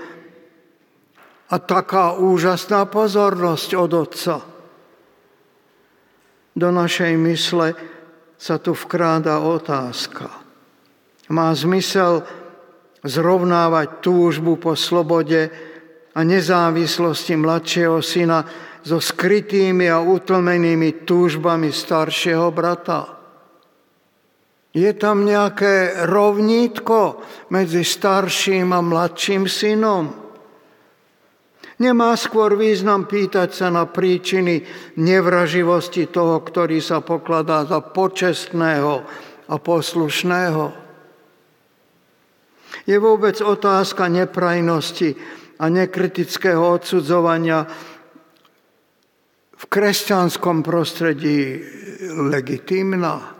a 1.51 1.57
taká 1.59 2.15
úžasná 2.21 2.87
pozornosť 2.87 3.71
od 3.75 3.91
otca. 3.99 4.37
Do 6.55 6.69
našej 6.71 7.19
mysle 7.19 7.94
sa 8.39 8.59
tu 8.59 8.75
vkráda 8.75 9.41
otázka. 9.41 10.29
Má 11.33 11.49
zmysel 11.57 12.25
zrovnávať 13.05 14.01
túžbu 14.01 14.57
po 14.57 14.73
slobode 14.77 15.53
a 16.15 16.21
nezávislosti 16.25 17.37
mladšieho 17.37 18.01
syna 18.01 18.45
so 18.85 19.01
skrytými 19.01 19.89
a 19.89 20.01
utlmenými 20.01 21.05
túžbami 21.09 21.73
staršieho 21.73 22.49
brata. 22.53 23.15
Je 24.75 24.91
tam 24.99 25.23
nejaké 25.23 26.05
rovnítko 26.11 27.23
medzi 27.55 27.87
starším 27.87 28.75
a 28.75 28.81
mladším 28.83 29.47
synom? 29.47 30.24
Nemá 31.75 32.15
skôr 32.15 32.55
význam 32.55 33.11
pýtať 33.11 33.51
sa 33.51 33.67
na 33.67 33.83
príčiny 33.91 34.63
nevraživosti 34.95 36.07
toho, 36.07 36.39
ktorý 36.39 36.79
sa 36.79 37.03
pokladá 37.03 37.67
za 37.67 37.83
počestného 37.83 39.03
a 39.51 39.55
poslušného. 39.59 40.65
Je 42.87 42.97
vôbec 42.99 43.43
otázka 43.43 44.07
neprajnosti 44.07 45.19
a 45.59 45.67
nekritického 45.67 46.63
odsudzovania 46.63 47.67
v 49.55 49.65
kresťanskom 49.67 50.63
prostredí 50.63 51.59
legitímna? 52.15 53.35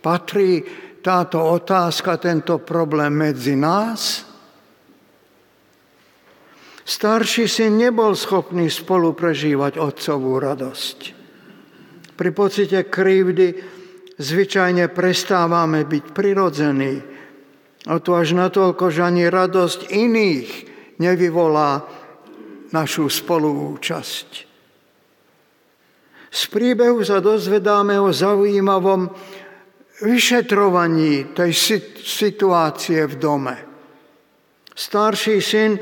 Patrí 0.00 0.64
táto 1.04 1.44
otázka, 1.44 2.16
tento 2.16 2.62
problém 2.62 3.12
medzi 3.12 3.52
nás? 3.52 4.31
Starší 6.82 7.46
syn 7.46 7.78
nebol 7.78 8.18
schopný 8.18 8.66
spolu 8.66 9.14
prežívať 9.14 9.78
otcovú 9.78 10.42
radosť. 10.42 10.98
Pri 12.18 12.30
pocite 12.34 12.90
krivdy 12.90 13.54
zvyčajne 14.18 14.90
prestávame 14.90 15.86
byť 15.86 16.04
prirodzení 16.10 16.94
a 17.86 17.98
to 17.98 18.14
až 18.14 18.34
natoľko, 18.38 18.94
že 18.94 19.02
ani 19.02 19.26
radosť 19.26 19.90
iných 19.90 20.50
nevyvolá 21.02 21.82
našu 22.70 23.10
spoluúčasť. 23.10 24.28
Z 26.32 26.42
príbehu 26.48 27.04
sa 27.04 27.20
dozvedáme 27.20 28.00
o 28.00 28.08
zaujímavom 28.08 29.12
vyšetrovaní 30.00 31.36
tej 31.36 31.52
situácie 32.00 33.04
v 33.04 33.14
dome. 33.20 33.56
Starší 34.72 35.36
syn, 35.44 35.76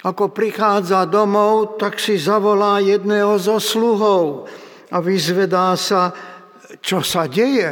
ako 0.00 0.32
prichádza 0.32 1.04
domov, 1.04 1.76
tak 1.76 2.00
si 2.00 2.16
zavolá 2.16 2.80
jedného 2.80 3.36
zo 3.36 3.60
sluhov 3.60 4.48
a 4.88 4.96
vyzvedá 5.04 5.76
sa, 5.76 6.12
čo 6.80 7.04
sa 7.04 7.28
deje. 7.28 7.68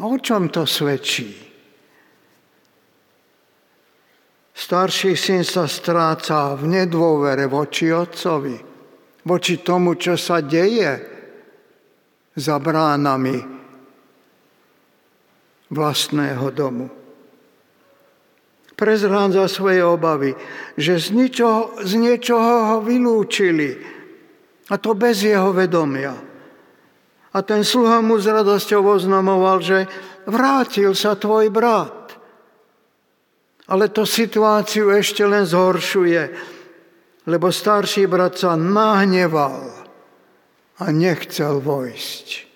O 0.00 0.14
čom 0.16 0.48
to 0.48 0.64
svedčí? 0.64 1.50
Starší 4.54 5.16
syn 5.16 5.42
sa 5.42 5.64
stráca 5.64 6.52
v 6.54 6.68
nedôvere 6.68 7.48
voči 7.48 7.90
otcovi, 7.90 8.56
voči 9.24 9.54
tomu, 9.64 9.96
čo 9.96 10.14
sa 10.20 10.44
deje 10.44 10.92
za 12.36 12.60
bránami 12.60 13.40
vlastného 15.72 16.46
domu. 16.52 16.99
Prezrádza 18.80 19.44
svoje 19.44 19.84
obavy, 19.84 20.32
že 20.80 20.96
z, 20.96 21.12
ničoho, 21.12 21.84
z 21.84 22.00
niečoho 22.00 22.52
ho 22.72 22.76
vylúčili, 22.80 23.76
a 24.72 24.74
to 24.80 24.96
bez 24.96 25.20
jeho 25.20 25.52
vedomia. 25.52 26.16
A 27.30 27.38
ten 27.44 27.60
sluha 27.60 28.00
mu 28.00 28.16
s 28.16 28.24
radosťou 28.24 28.80
oznamoval, 28.96 29.60
že 29.60 29.78
vrátil 30.24 30.96
sa 30.96 31.14
tvoj 31.14 31.52
brat. 31.52 32.16
Ale 33.70 33.92
to 33.92 34.02
situáciu 34.02 34.90
ešte 34.90 35.22
len 35.22 35.46
zhoršuje, 35.46 36.22
lebo 37.30 37.54
starší 37.54 38.10
brat 38.10 38.34
sa 38.34 38.58
nahneval 38.58 39.70
a 40.82 40.84
nechcel 40.90 41.62
vojsť. 41.62 42.49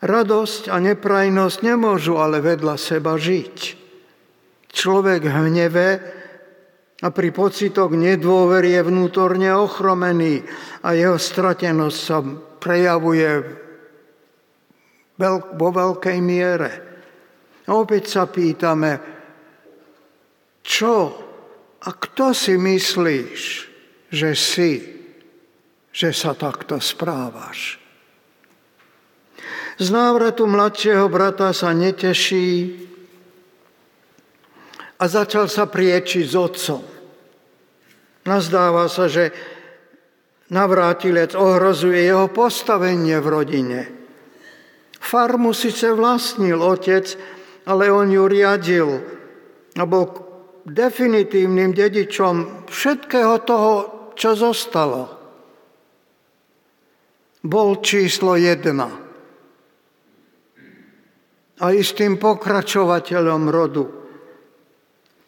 Radosť 0.00 0.72
a 0.72 0.80
neprajnosť 0.80 1.58
nemôžu 1.60 2.16
ale 2.16 2.40
vedľa 2.40 2.76
seba 2.80 3.20
žiť. 3.20 3.56
Človek 4.72 5.28
hneve 5.28 5.88
a 7.00 7.08
pri 7.08 7.28
pocitoch 7.32 7.92
nedôvery 7.92 8.76
je 8.76 8.82
vnútorne 8.84 9.52
ochromený 9.56 10.44
a 10.84 10.96
jeho 10.96 11.20
stratenosť 11.20 11.98
sa 12.00 12.24
prejavuje 12.60 13.30
vo 15.56 15.68
veľkej 15.68 16.18
miere. 16.24 16.70
A 17.68 17.76
opäť 17.76 18.08
sa 18.08 18.24
pýtame, 18.24 19.00
čo 20.64 21.12
a 21.80 21.88
kto 21.96 22.36
si 22.36 22.60
myslíš, 22.60 23.40
že 24.12 24.30
si, 24.36 24.72
že 25.88 26.12
sa 26.12 26.36
takto 26.36 26.76
správaš? 26.76 27.79
Z 29.80 29.88
návratu 29.88 30.44
mladšieho 30.44 31.08
brata 31.08 31.56
sa 31.56 31.72
neteší 31.72 32.76
a 35.00 35.04
začal 35.08 35.48
sa 35.48 35.64
priečiť 35.64 36.24
s 36.28 36.36
otcom. 36.36 36.84
Nazdáva 38.28 38.92
sa, 38.92 39.08
že 39.08 39.32
navrátilec 40.52 41.32
ohrozuje 41.32 41.96
jeho 41.96 42.28
postavenie 42.28 43.16
v 43.24 43.26
rodine. 43.32 43.80
Farmu 45.00 45.56
síce 45.56 45.88
vlastnil 45.96 46.60
otec, 46.60 47.16
ale 47.64 47.88
on 47.88 48.12
ju 48.12 48.28
riadil 48.28 49.00
a 49.80 49.82
bol 49.88 50.12
definitívnym 50.68 51.72
dedičom 51.72 52.68
všetkého 52.68 53.48
toho, 53.48 53.72
čo 54.12 54.36
zostalo. 54.36 55.08
Bol 57.40 57.80
číslo 57.80 58.36
jedna 58.36 59.08
a 61.60 61.76
istým 61.76 62.16
pokračovateľom 62.16 63.42
rodu. 63.52 63.84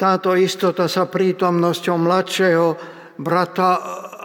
Táto 0.00 0.34
istota 0.34 0.88
sa 0.88 1.06
prítomnosťou 1.06 1.96
mladšieho 2.00 2.66
brata 3.20 3.70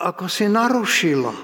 ako 0.08 0.26
si 0.30 0.46
narušila. 0.48 1.36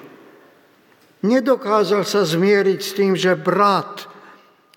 Nedokázal 1.23 2.03
sa 2.03 2.27
zmieriť 2.27 2.79
s 2.83 2.91
tým, 2.95 3.13
že 3.15 3.39
brat, 3.39 4.07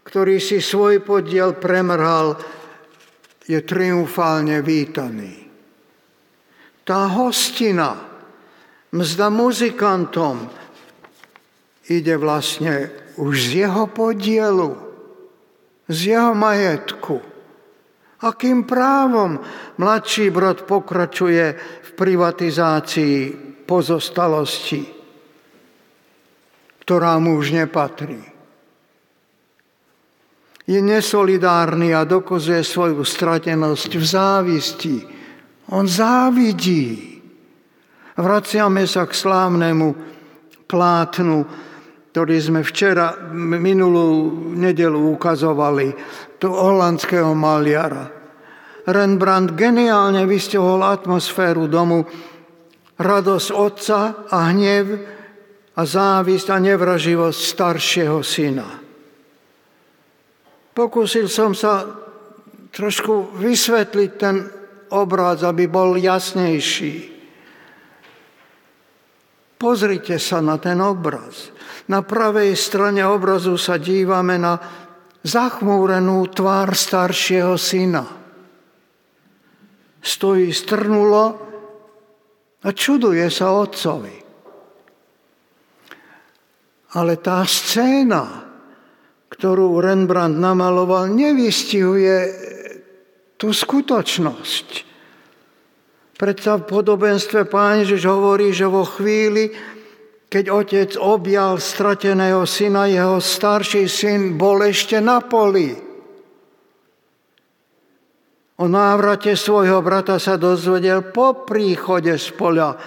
ktorý 0.06 0.38
si 0.38 0.62
svoj 0.62 1.02
podiel 1.02 1.58
premrhal, 1.58 2.38
je 3.46 3.58
triumfálne 3.62 4.62
vítaný. 4.62 5.46
Tá 6.86 7.10
hostina, 7.10 7.98
mzda 8.94 9.26
muzikantom, 9.26 10.46
ide 11.90 12.14
vlastne 12.14 12.94
už 13.18 13.34
z 13.34 13.66
jeho 13.66 13.90
podielu, 13.90 14.85
z 15.86 15.98
jeho 16.14 16.34
majetku. 16.34 17.22
Akým 18.16 18.64
právom 18.64 19.38
mladší 19.76 20.32
brat 20.32 20.64
pokračuje 20.64 21.44
v 21.82 21.90
privatizácii 21.94 23.16
pozostalosti, 23.68 24.82
ktorá 26.82 27.20
mu 27.20 27.36
už 27.36 27.52
nepatrí? 27.54 28.18
Je 30.66 30.82
nesolidárny 30.82 31.94
a 31.94 32.02
dokazuje 32.02 32.66
svoju 32.66 33.06
stratenosť 33.06 33.90
v 33.94 34.04
závisti. 34.04 34.96
On 35.70 35.86
závidí. 35.86 37.22
Vraciame 38.18 38.82
sa 38.88 39.06
k 39.06 39.12
slávnemu 39.14 39.94
plátnu, 40.66 41.46
ktorý 42.16 42.40
sme 42.40 42.64
včera, 42.64 43.28
minulú 43.36 44.40
nedelu 44.56 44.96
ukazovali, 44.96 45.92
tu 46.40 46.48
holandského 46.48 47.36
maliara. 47.36 48.08
Rembrandt 48.88 49.52
geniálne 49.52 50.24
vystihol 50.24 50.80
atmosféru 50.80 51.68
domu, 51.68 52.08
radosť 52.96 53.48
otca 53.52 54.24
a 54.32 54.48
hnev 54.48 54.96
a 55.76 55.82
závisť 55.84 56.48
a 56.48 56.56
nevraživosť 56.56 57.36
staršieho 57.52 58.24
syna. 58.24 58.80
Pokúsil 60.72 61.28
som 61.28 61.52
sa 61.52 61.84
trošku 62.72 63.36
vysvetliť 63.36 64.10
ten 64.16 64.40
obraz, 64.88 65.44
aby 65.44 65.68
bol 65.68 66.00
jasnejší. 66.00 67.15
Pozrite 69.56 70.20
sa 70.20 70.44
na 70.44 70.60
ten 70.60 70.76
obraz. 70.84 71.48
Na 71.88 72.04
pravej 72.04 72.52
strane 72.52 73.00
obrazu 73.08 73.56
sa 73.56 73.80
dívame 73.80 74.36
na 74.36 74.60
zachmúrenú 75.24 76.28
tvár 76.28 76.76
staršieho 76.76 77.56
syna. 77.56 78.04
Stojí 80.04 80.52
strnulo 80.52 81.24
a 82.62 82.68
čuduje 82.70 83.26
sa 83.32 83.56
otcovi. 83.56 84.16
Ale 86.96 87.14
tá 87.18 87.42
scéna, 87.44 88.46
ktorú 89.32 89.80
Rembrandt 89.82 90.38
namaloval, 90.38 91.10
nevystihuje 91.10 92.16
tú 93.36 93.52
skutočnosť. 93.52 94.68
Predsa 96.16 96.56
v 96.56 96.64
podobenstve 96.64 97.44
Pán 97.44 97.84
Ježiš 97.84 98.08
hovorí, 98.08 98.48
že 98.48 98.64
vo 98.64 98.88
chvíli, 98.88 99.52
keď 100.32 100.44
otec 100.48 100.90
objal 100.96 101.60
strateného 101.60 102.48
syna, 102.48 102.88
jeho 102.88 103.20
starší 103.20 103.84
syn 103.84 104.40
bol 104.40 104.64
ešte 104.64 104.96
na 104.96 105.20
poli. 105.20 105.76
O 108.56 108.64
návrate 108.64 109.36
svojho 109.36 109.84
brata 109.84 110.16
sa 110.16 110.40
dozvedel 110.40 111.12
po 111.12 111.44
príchode 111.44 112.16
z 112.16 112.32
poľa. 112.32 112.80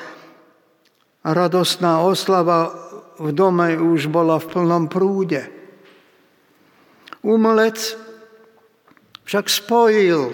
Radostná 1.21 2.01
oslava 2.01 2.73
v 3.21 3.29
dome 3.29 3.77
už 3.77 4.09
bola 4.09 4.41
v 4.41 4.49
plnom 4.49 4.89
prúde. 4.89 5.45
Umelec 7.21 7.77
však 9.29 9.45
spojil 9.45 10.33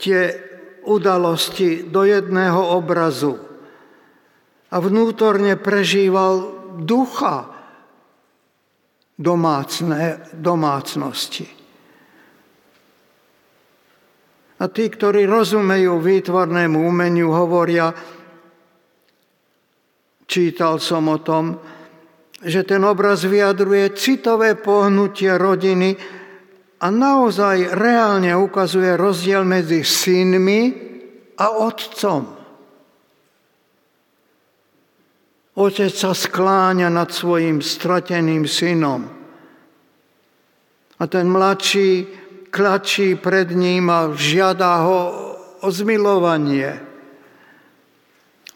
tie 0.00 0.51
udalosti 0.86 1.86
do 1.86 2.02
jedného 2.06 2.76
obrazu 2.76 3.38
a 4.72 4.76
vnútorne 4.80 5.60
prežíval 5.60 6.48
ducha 6.80 7.52
domácne, 9.20 10.32
domácnosti. 10.32 11.44
A 14.62 14.70
tí, 14.70 14.86
ktorí 14.86 15.26
rozumejú 15.26 15.98
výtvarnému 15.98 16.78
umeniu, 16.86 17.34
hovoria, 17.34 17.90
čítal 20.24 20.78
som 20.78 21.10
o 21.10 21.18
tom, 21.18 21.58
že 22.42 22.62
ten 22.62 22.82
obraz 22.86 23.26
vyjadruje 23.26 23.92
citové 23.98 24.54
pohnutie 24.54 25.34
rodiny, 25.34 26.21
a 26.82 26.86
naozaj 26.90 27.78
reálne 27.78 28.34
ukazuje 28.34 28.98
rozdiel 28.98 29.46
medzi 29.46 29.86
synmi 29.86 30.62
a 31.38 31.46
otcom. 31.62 32.22
Otec 35.52 35.92
sa 35.94 36.10
skláňa 36.10 36.90
nad 36.90 37.12
svojim 37.14 37.62
strateným 37.62 38.50
synom. 38.50 39.06
A 40.98 41.02
ten 41.06 41.28
mladší 41.30 42.08
klačí 42.50 43.14
pred 43.14 43.52
ním 43.54 43.86
a 43.86 44.10
žiada 44.16 44.82
ho 44.82 45.00
o 45.62 45.68
zmilovanie. 45.70 46.82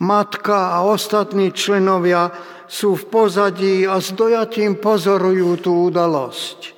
Matka 0.02 0.76
a 0.76 0.88
ostatní 0.88 1.54
členovia 1.54 2.32
sú 2.66 2.98
v 2.98 3.04
pozadí 3.06 3.86
a 3.86 4.02
s 4.02 4.12
dojatím 4.12 4.76
pozorujú 4.82 5.62
tú 5.62 5.72
udalosť. 5.88 6.75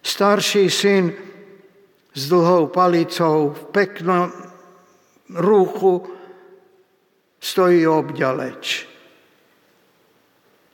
Starší 0.00 0.70
syn 0.70 1.12
s 2.14 2.22
dlhou 2.28 2.72
palicou 2.72 3.52
v 3.52 3.62
peknom 3.70 4.32
rúchu 5.30 6.02
stojí 7.40 7.86
obďaleč. 7.86 8.90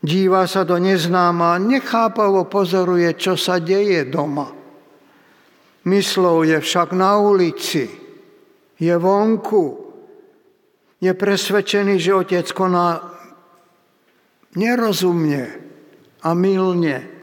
Díva 0.06 0.46
sa 0.46 0.62
do 0.62 0.78
neznáma, 0.78 1.58
nechápavo 1.58 2.46
pozoruje, 2.46 3.10
čo 3.18 3.34
sa 3.34 3.58
deje 3.58 4.06
doma. 4.06 4.54
Myslou 5.86 6.46
je 6.46 6.58
však 6.62 6.94
na 6.94 7.18
ulici, 7.18 7.90
je 8.78 8.94
vonku, 8.94 9.64
je 11.02 11.12
presvedčený, 11.14 11.98
že 11.98 12.14
otec 12.14 12.46
koná 12.54 13.02
nerozumne 14.54 15.44
a 16.22 16.30
milne. 16.34 17.15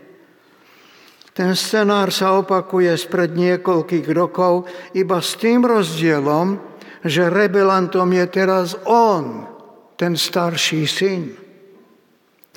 Ten 1.33 1.57
scenár 1.57 2.13
sa 2.13 2.37
opakuje 2.37 2.93
spred 2.93 3.33
niekoľkých 3.33 4.07
rokov 4.13 4.69
iba 4.93 5.17
s 5.17 5.33
tým 5.41 5.65
rozdielom, 5.65 6.61
že 7.01 7.33
rebelantom 7.33 8.05
je 8.13 8.25
teraz 8.29 8.77
on, 8.85 9.49
ten 9.97 10.13
starší 10.13 10.85
syn. 10.85 11.33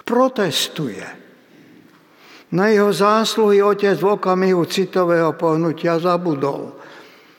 Protestuje. 0.06 1.02
Na 2.54 2.70
jeho 2.70 2.94
zásluhy 2.94 3.58
otec 3.58 3.98
v 3.98 4.14
okamihu 4.14 4.62
citového 4.70 5.34
pohnutia 5.34 5.98
zabudol. 5.98 6.78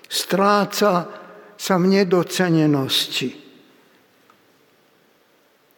Stráca 0.03 1.07
sa 1.55 1.75
v 1.79 1.85
nedocenenosti. 1.87 3.31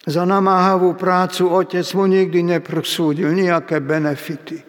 Za 0.10 0.24
namáhavú 0.26 0.98
prácu 0.98 1.46
otec 1.54 1.86
mu 1.94 2.10
nikdy 2.10 2.58
neprosúdil 2.58 3.30
nejaké 3.38 3.78
benefity. 3.86 4.69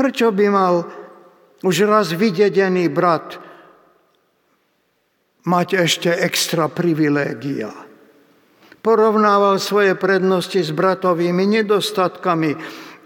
Prečo 0.00 0.32
by 0.32 0.46
mal 0.48 0.88
už 1.60 1.84
raz 1.84 2.16
vydedený 2.16 2.88
brat 2.88 3.36
mať 5.44 5.68
ešte 5.76 6.08
extra 6.08 6.72
privilégia? 6.72 7.68
Porovnával 8.80 9.60
svoje 9.60 9.92
prednosti 10.00 10.56
s 10.56 10.72
bratovými 10.72 11.44
nedostatkami 11.60 12.56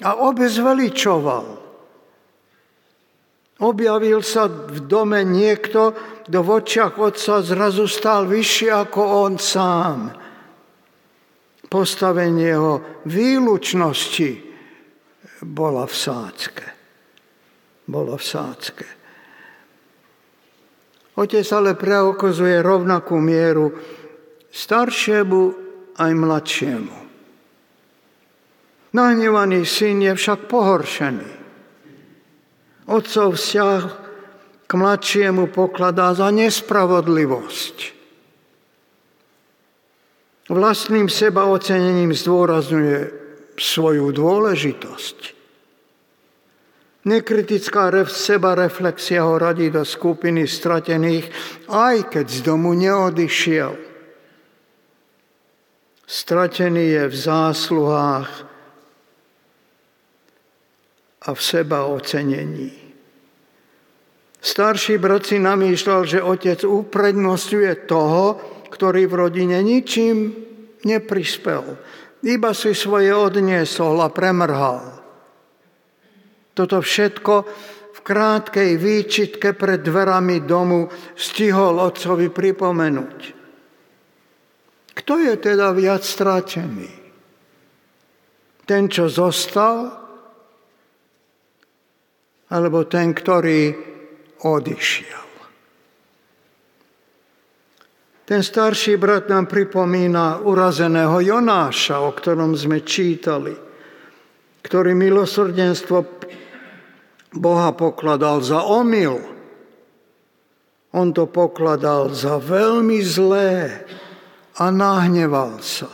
a 0.07 0.23
obezveličoval. 0.23 1.67
Objavil 3.59 4.23
sa 4.23 4.47
v 4.47 4.79
dome 4.87 5.27
niekto, 5.27 5.99
kto 6.31 6.39
v 6.47 6.49
očiach 6.63 6.95
otca 6.95 7.43
zrazu 7.43 7.91
stál 7.91 8.31
vyššie 8.31 8.71
ako 8.71 9.03
on 9.03 9.35
sám. 9.35 10.15
Postavenie 11.67 12.55
jeho 12.55 13.03
výlučnosti 13.03 14.31
bola 15.43 15.91
v 15.91 15.95
sádzke 15.99 16.74
bolo 17.85 18.17
v 18.17 18.25
sádzke. 18.25 18.87
Otec 21.15 21.47
ale 21.55 21.79
preukazuje 21.79 22.59
rovnakú 22.59 23.23
mieru 23.23 23.71
staršiemu 24.51 25.43
aj 25.95 26.11
mladšiemu. 26.11 26.97
Nahnevaný 28.95 29.67
syn 29.67 30.07
je 30.07 30.13
však 30.15 30.47
pohoršený. 30.47 31.31
Otcov 32.87 33.35
vzťah 33.35 33.83
k 34.67 34.71
mladšiemu 34.71 35.51
pokladá 35.51 36.15
za 36.15 36.31
nespravodlivosť. 36.31 37.77
Vlastným 40.51 41.09
seba 41.09 41.49
ocenením 41.49 42.13
zdôrazňuje 42.15 42.99
svoju 43.59 44.13
dôležitosť. 44.13 45.34
Nekritická 47.05 47.93
seba 48.09 48.57
reflexia 48.57 49.29
ho 49.29 49.37
radí 49.37 49.69
do 49.69 49.85
skupiny 49.85 50.49
stratených, 50.49 51.29
aj 51.69 52.09
keď 52.09 52.27
z 52.33 52.41
domu 52.41 52.73
neodišiel. 52.73 53.77
Stratený 56.09 56.85
je 56.97 57.05
v 57.09 57.17
zásluhách 57.17 58.31
a 61.25 61.29
v 61.33 61.41
seba 61.41 61.85
ocenení. 61.93 62.73
Starší 64.41 65.01
brat 65.01 65.29
si 65.29 65.41
namýšľal, 65.41 66.01
že 66.05 66.25
otec 66.25 66.65
uprednostňuje 66.65 67.89
toho, 67.89 68.37
ktorý 68.69 69.09
v 69.09 69.15
rodine 69.29 69.61
ničím 69.61 70.37
neprispel. 70.89 71.81
Iba 72.25 72.57
si 72.57 72.73
svoje 72.73 73.13
odniesol 73.13 74.01
a 74.01 74.09
premrhal. 74.09 75.04
Toto 76.55 76.79
všetko 76.79 77.35
v 77.95 77.99
krátkej 78.01 78.79
výčitke 78.79 79.59
pred 79.59 79.83
dverami 79.83 80.47
domu 80.47 80.87
stihol 81.19 81.83
otcovi 81.83 82.31
pripomenúť. 82.31 83.21
Kto 84.95 85.13
je 85.19 85.35
teda 85.35 85.75
viac 85.75 86.07
stratený? 86.07 87.03
Ten, 88.65 88.89
čo 88.89 89.11
zostal, 89.11 89.93
alebo 92.55 92.87
ten, 92.87 93.11
ktorý 93.11 93.75
odišiel? 94.41 95.25
Ten 98.25 98.41
starší 98.41 98.97
brat 98.97 99.29
nám 99.29 99.45
pripomína 99.45 100.41
urazeného 100.49 101.21
Jonáša, 101.21 102.01
o 102.01 102.09
ktorom 102.17 102.57
sme 102.57 102.81
čítali, 102.81 103.53
ktorý 104.65 104.97
milosrdenstvo 104.97 106.24
Boha 107.35 107.75
pokladal 107.75 108.41
za 108.41 108.63
omyl 108.63 109.35
on 110.95 111.11
to 111.11 111.27
pokladal 111.27 112.15
za 112.15 112.39
veľmi 112.39 113.03
zlé 113.03 113.83
a 114.55 114.71
nahneval 114.71 115.59
sa. 115.59 115.91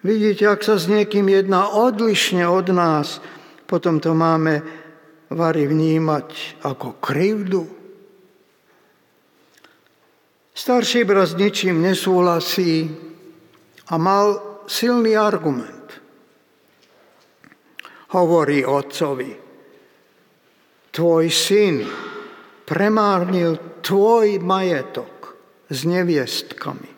Vidíte, 0.00 0.48
ak 0.48 0.64
sa 0.64 0.80
s 0.80 0.88
niekým 0.88 1.28
jedná 1.28 1.68
odlišne 1.68 2.48
od 2.48 2.72
nás, 2.72 3.20
potom 3.68 4.00
to 4.00 4.16
máme 4.16 4.64
Vary 5.28 5.68
vnímať 5.68 6.56
ako 6.64 6.96
krivdu. 7.04 7.68
Starší 10.56 11.04
brat 11.04 11.28
s 11.28 11.34
ničím 11.36 11.84
nesúhlasí 11.84 12.88
a 13.92 14.00
mal 14.00 14.40
silný 14.64 15.20
argument. 15.20 15.77
Hovorí 18.08 18.64
otcovi, 18.64 19.32
tvoj 20.88 21.26
syn 21.28 21.84
premárnil 22.64 23.80
tvoj 23.84 24.40
majetok 24.40 25.36
s 25.68 25.84
neviestkami 25.84 26.90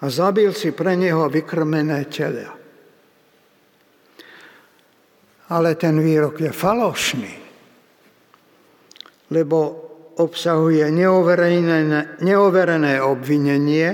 a 0.00 0.04
zabil 0.08 0.56
si 0.56 0.72
pre 0.72 0.96
neho 0.96 1.28
vykrmené 1.28 2.08
telia 2.08 2.60
ale 5.50 5.74
ten 5.74 5.98
výrok 5.98 6.40
je 6.40 6.52
falošný, 6.54 7.34
lebo 9.34 9.58
obsahuje 10.22 10.86
neoverené, 10.94 12.22
neoverené 12.22 13.02
obvinenie 13.02 13.88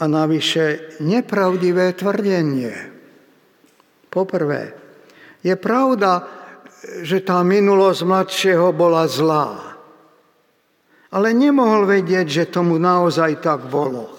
a 0.00 0.04
navyše 0.04 0.96
nepravdivé 1.00 1.92
tvrdenie. 1.96 2.89
Poprvé, 4.10 4.74
je 5.40 5.54
pravda, 5.54 6.26
že 7.06 7.22
tá 7.22 7.40
minulosť 7.46 8.00
mladšieho 8.02 8.74
bola 8.74 9.06
zlá. 9.06 9.78
Ale 11.10 11.34
nemohol 11.34 11.86
vedieť, 11.86 12.26
že 12.26 12.52
tomu 12.52 12.78
naozaj 12.78 13.38
tak 13.38 13.70
bolo. 13.70 14.10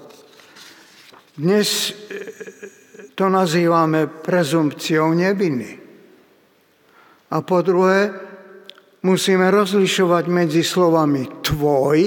Dnes 1.35 1.95
to 3.15 3.27
nazývame 3.27 4.07
prezumpciou 4.07 5.11
neviny. 5.11 5.71
A 7.31 7.37
po 7.43 7.63
druhé, 7.63 8.11
musíme 9.03 9.47
rozlišovať 9.51 10.23
medzi 10.27 10.63
slovami 10.63 11.43
tvoj 11.43 11.99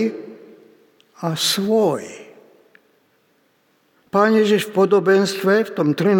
a 1.25 1.29
svoj. 1.33 2.24
Pán 4.15 4.31
Ježiš 4.31 4.71
v 4.71 4.87
podobenstve 4.87 5.67
v 5.67 5.71
tom 5.75 5.91
13. 5.91 6.15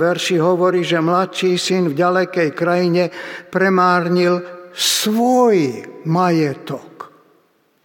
verši 0.00 0.40
hovorí, 0.40 0.80
že 0.80 0.96
mladší 0.96 1.60
syn 1.60 1.92
v 1.92 2.00
ďalekej 2.00 2.56
krajine 2.56 3.12
premárnil 3.52 4.40
svoj 4.72 5.84
majetok, 6.08 7.12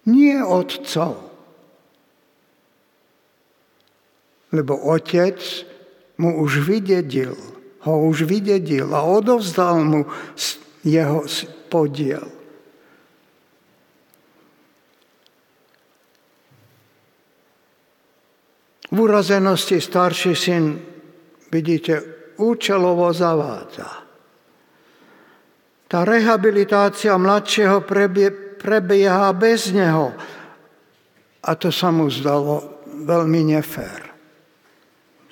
nie 0.08 0.40
otcov. 0.40 1.20
Lebo 4.56 4.80
otec 4.80 5.44
mu 6.24 6.40
už 6.40 6.64
vydedil, 6.64 7.36
ho 7.84 7.94
už 8.08 8.32
vydedil 8.32 8.88
a 8.96 9.04
odovzdal 9.04 9.84
mu 9.84 10.08
jeho 10.88 11.28
podiel. 11.68 12.39
V 18.90 18.98
urazenosti 18.98 19.78
starší 19.78 20.34
syn, 20.34 20.82
vidíte, 21.54 22.02
účelovo 22.42 23.14
zavádza. 23.14 23.86
Tá 25.90 26.06
rehabilitácia 26.06 27.14
mladšieho 27.18 27.86
prebieha 28.58 29.30
bez 29.34 29.74
neho. 29.74 30.14
A 31.46 31.52
to 31.58 31.70
sa 31.74 31.90
mu 31.94 32.10
zdalo 32.10 32.82
veľmi 33.06 33.58
nefér. 33.58 34.10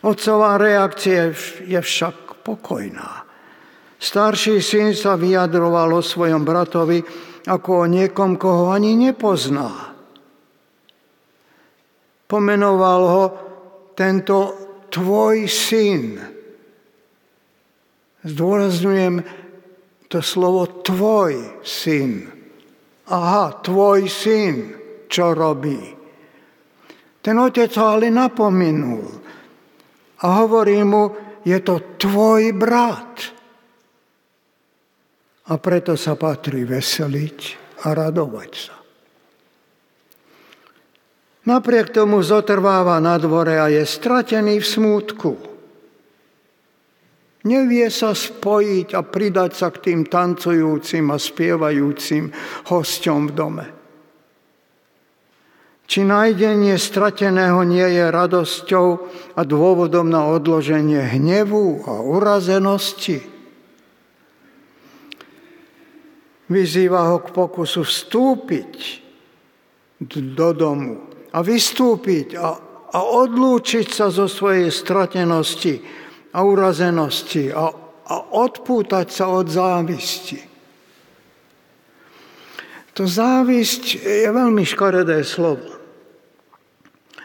Otcová 0.05 0.61
reakcia 0.61 1.33
je 1.65 1.79
však 1.81 2.45
pokojná. 2.45 3.25
Starší 3.97 4.61
syn 4.61 4.93
sa 4.93 5.17
vyjadroval 5.17 5.97
o 5.97 6.05
svojom 6.05 6.45
bratovi 6.45 7.01
ako 7.49 7.69
o 7.83 7.85
niekom, 7.89 8.37
koho 8.37 8.69
ani 8.69 8.93
nepozná. 8.93 9.97
Pomenoval 12.29 13.01
ho 13.07 13.23
tento 13.97 14.37
tvoj 14.93 15.49
syn. 15.49 16.21
Zdôrazňujem 18.21 19.25
to 20.05 20.21
slovo 20.21 20.85
tvoj 20.85 21.65
syn. 21.65 22.29
Aha, 23.09 23.57
tvoj 23.65 24.05
syn, 24.05 24.55
čo 25.09 25.33
robí. 25.33 25.81
Ten 27.25 27.35
otec 27.41 27.73
ho 27.73 27.85
ale 27.97 28.13
napomenul 28.13 29.07
a 30.21 30.25
hovorí 30.45 30.77
mu, 30.85 31.11
je 31.41 31.57
to 31.65 31.97
tvoj 31.97 32.53
brat. 32.53 33.15
A 35.47 35.53
preto 35.57 35.95
sa 35.95 36.19
patrí 36.19 36.67
veseliť 36.67 37.39
a 37.87 37.95
radovať 37.95 38.51
sa. 38.53 38.76
Napriek 41.47 41.95
tomu 41.95 42.19
zotrváva 42.19 42.99
na 42.99 43.15
dvore 43.15 43.55
a 43.55 43.71
je 43.71 43.87
stratený 43.87 44.59
v 44.59 44.67
smútku. 44.67 45.31
Nevie 47.47 47.87
sa 47.87 48.11
spojiť 48.11 48.91
a 48.91 49.01
pridať 49.07 49.51
sa 49.55 49.71
k 49.71 49.79
tým 49.79 50.11
tancujúcim 50.11 51.07
a 51.07 51.15
spievajúcim 51.15 52.35
hosťom 52.67 53.31
v 53.31 53.31
dome. 53.31 53.65
Či 55.87 56.03
nájdenie 56.03 56.75
strateného 56.75 57.63
nie 57.63 57.87
je 57.95 58.11
radosťou 58.11 58.87
a 59.39 59.41
dôvodom 59.47 60.11
na 60.11 60.27
odloženie 60.27 60.99
hnevu 60.99 61.87
a 61.87 62.03
urazenosti? 62.03 63.23
Vyzýva 66.51 67.15
ho 67.15 67.23
k 67.23 67.31
pokusu 67.31 67.87
vstúpiť 67.87 68.99
do 70.35 70.51
domu 70.51 71.06
a 71.37 71.45
vystúpiť 71.45 72.33
a, 72.33 72.57
a 72.89 72.99
odlúčiť 73.05 73.93
sa 73.93 74.09
zo 74.09 74.25
svojej 74.25 74.73
stratenosti 74.73 75.77
a 76.33 76.41
urazenosti 76.41 77.53
a, 77.53 77.69
a 78.09 78.15
odpútať 78.33 79.07
sa 79.13 79.29
od 79.29 79.45
závisti. 79.45 80.41
To 82.97 83.05
závisť 83.05 84.01
je 84.01 84.29
veľmi 84.33 84.65
škaredé 84.65 85.21
slovo. 85.21 85.77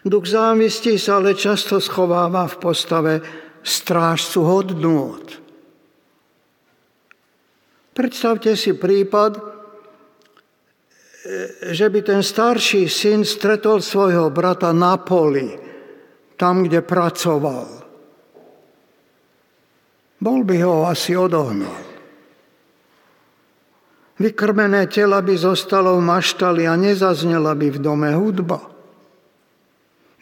Duch 0.04 0.28
závisti 0.28 1.00
sa 1.00 1.16
ale 1.16 1.32
často 1.32 1.80
schováva 1.80 2.44
v 2.44 2.56
postave 2.60 3.14
strážcu 3.64 4.38
hodnôt. 4.44 5.24
Predstavte 7.96 8.52
si 8.58 8.76
prípad, 8.76 9.51
že 11.70 11.86
by 11.86 12.00
ten 12.02 12.20
starší 12.22 12.90
syn 12.90 13.22
stretol 13.22 13.78
svojho 13.78 14.30
brata 14.34 14.74
na 14.74 14.98
poli, 14.98 15.54
tam, 16.34 16.66
kde 16.66 16.82
pracoval. 16.82 17.68
Bol 20.22 20.40
by 20.42 20.56
ho 20.62 20.86
asi 20.86 21.14
odohnal. 21.14 21.82
Vykrmené 24.22 24.86
tela 24.86 25.18
by 25.18 25.34
zostalo 25.34 25.98
v 25.98 26.06
maštali 26.06 26.62
a 26.66 26.78
nezaznela 26.78 27.58
by 27.58 27.74
v 27.74 27.78
dome 27.82 28.10
hudba. 28.14 28.62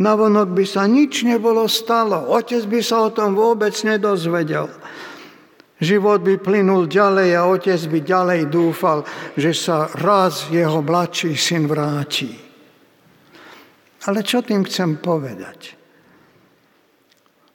Navonok 0.00 0.56
by 0.56 0.64
sa 0.64 0.88
nič 0.88 1.28
nebolo 1.28 1.68
stalo. 1.68 2.32
Otec 2.32 2.64
by 2.64 2.80
sa 2.80 3.04
o 3.04 3.12
tom 3.12 3.36
vôbec 3.36 3.76
nedozvedel. 3.84 4.72
Život 5.80 6.20
by 6.20 6.36
plynul 6.36 6.92
ďalej 6.92 7.30
a 7.40 7.48
otec 7.48 7.80
by 7.88 7.98
ďalej 8.04 8.40
dúfal, 8.52 9.00
že 9.32 9.56
sa 9.56 9.88
raz 9.96 10.52
jeho 10.52 10.84
mladší 10.84 11.32
syn 11.32 11.64
vráti. 11.64 12.36
Ale 14.04 14.20
čo 14.20 14.44
tým 14.44 14.68
chcem 14.68 15.00
povedať? 15.00 15.80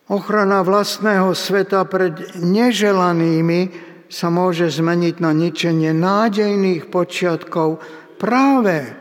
Ochrana 0.10 0.62
vlastného 0.62 1.34
sveta 1.34 1.86
pred 1.86 2.38
neželanými 2.38 3.62
sa 4.10 4.30
môže 4.30 4.70
zmeniť 4.70 5.16
na 5.18 5.34
ničenie 5.34 5.94
nádejných 5.94 6.94
počiatkov 6.94 7.82
práve 8.22 8.94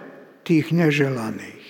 tých 0.45 0.73
neželaných. 0.73 1.65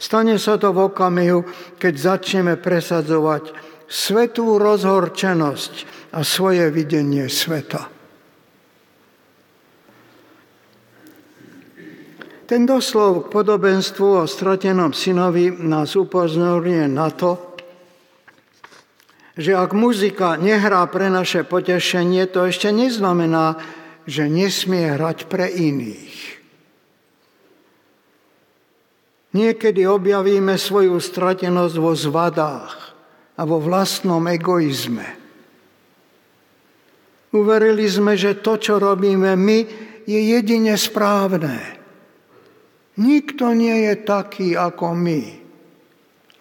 Stane 0.00 0.38
sa 0.40 0.56
to 0.56 0.70
v 0.70 0.90
okamihu, 0.90 1.44
keď 1.76 1.94
začneme 1.98 2.54
presadzovať 2.56 3.69
svetú 3.90 4.54
rozhorčenosť 4.62 5.74
a 6.14 6.22
svoje 6.22 6.70
videnie 6.70 7.26
sveta. 7.26 7.90
Ten 12.46 12.66
doslov 12.66 13.26
k 13.26 13.30
podobenstvu 13.30 14.22
o 14.22 14.24
stratenom 14.26 14.90
synovi 14.90 15.54
nás 15.54 15.94
upozorňuje 15.94 16.86
na 16.90 17.10
to, 17.10 17.38
že 19.38 19.54
ak 19.54 19.70
muzika 19.70 20.34
nehrá 20.34 20.82
pre 20.90 21.06
naše 21.10 21.46
potešenie, 21.46 22.26
to 22.26 22.50
ešte 22.50 22.74
neznamená, 22.74 23.54
že 24.06 24.26
nesmie 24.26 24.98
hrať 24.98 25.30
pre 25.30 25.46
iných. 25.46 26.42
Niekedy 29.30 29.86
objavíme 29.86 30.58
svoju 30.58 30.98
stratenosť 30.98 31.76
vo 31.78 31.94
zvadách 31.94 32.89
a 33.40 33.42
vo 33.48 33.56
vlastnom 33.56 34.20
egoizme. 34.28 35.16
Uverili 37.32 37.88
sme, 37.88 38.12
že 38.12 38.36
to, 38.44 38.60
čo 38.60 38.76
robíme 38.76 39.32
my, 39.32 39.58
je 40.04 40.20
jedine 40.20 40.76
správne. 40.76 41.56
Nikto 43.00 43.56
nie 43.56 43.88
je 43.88 43.94
taký 44.04 44.52
ako 44.52 44.92
my. 44.92 45.22